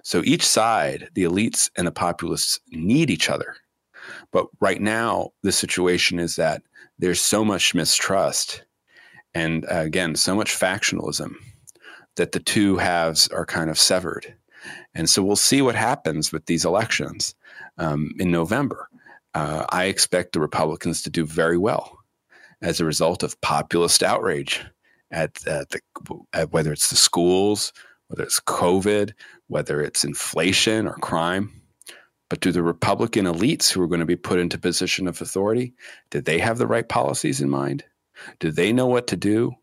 [0.04, 3.56] so each side, the elites and the populists, need each other.
[4.32, 6.64] But right now, the situation is that
[7.00, 8.64] there's so much mistrust
[9.34, 11.36] and uh, again, so much factionalism
[12.18, 14.36] that the two halves are kind of severed.
[14.94, 17.34] And so we'll see what happens with these elections
[17.78, 18.90] um, in November.
[19.34, 21.98] Uh, I expect the Republicans to do very well
[22.62, 24.66] as a result of populist outrage
[25.12, 25.82] at, at the
[26.34, 27.74] at whether it's the schools,
[28.08, 29.14] whether it's COVID,
[29.48, 31.62] whether it's inflation or crime.
[32.30, 35.74] But do the Republican elites who are going to be put into position of authority,
[36.12, 37.84] did they have the right policies in mind?
[38.40, 39.54] Do they know what to do?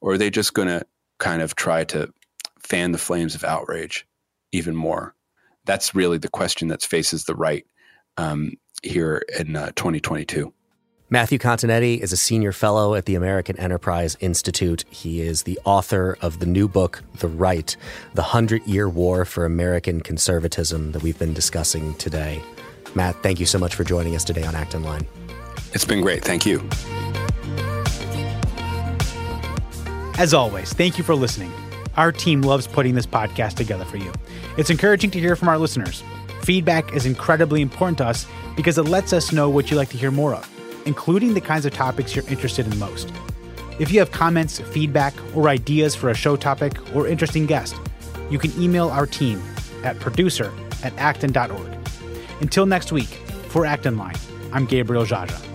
[0.00, 0.84] Or are they just going to
[1.18, 2.12] kind of try to
[2.58, 4.06] fan the flames of outrage
[4.52, 5.14] even more?
[5.64, 7.66] That's really the question that faces the right
[8.16, 10.52] um, here in uh, 2022.
[11.12, 14.84] Matthew Continetti is a senior fellow at the American Enterprise Institute.
[14.90, 17.76] He is the author of the new book, The Right
[18.14, 22.40] The Hundred Year War for American Conservatism, that we've been discussing today.
[22.94, 25.04] Matt, thank you so much for joining us today on Acton Line.
[25.72, 26.22] It's been great.
[26.24, 26.60] Thank you.
[30.16, 31.52] As always, thank you for listening.
[31.96, 34.12] Our team loves putting this podcast together for you.
[34.56, 36.04] It's encouraging to hear from our listeners.
[36.42, 39.98] Feedback is incredibly important to us because it lets us know what you'd like to
[39.98, 40.59] hear more of
[40.90, 43.12] including the kinds of topics you're interested in most.
[43.78, 47.76] If you have comments, feedback, or ideas for a show topic or interesting guest,
[48.28, 49.40] you can email our team
[49.84, 51.70] at producer at acton.org.
[52.40, 53.20] Until next week,
[53.50, 54.16] for Acton Line,
[54.52, 55.49] I'm Gabriel Jaja.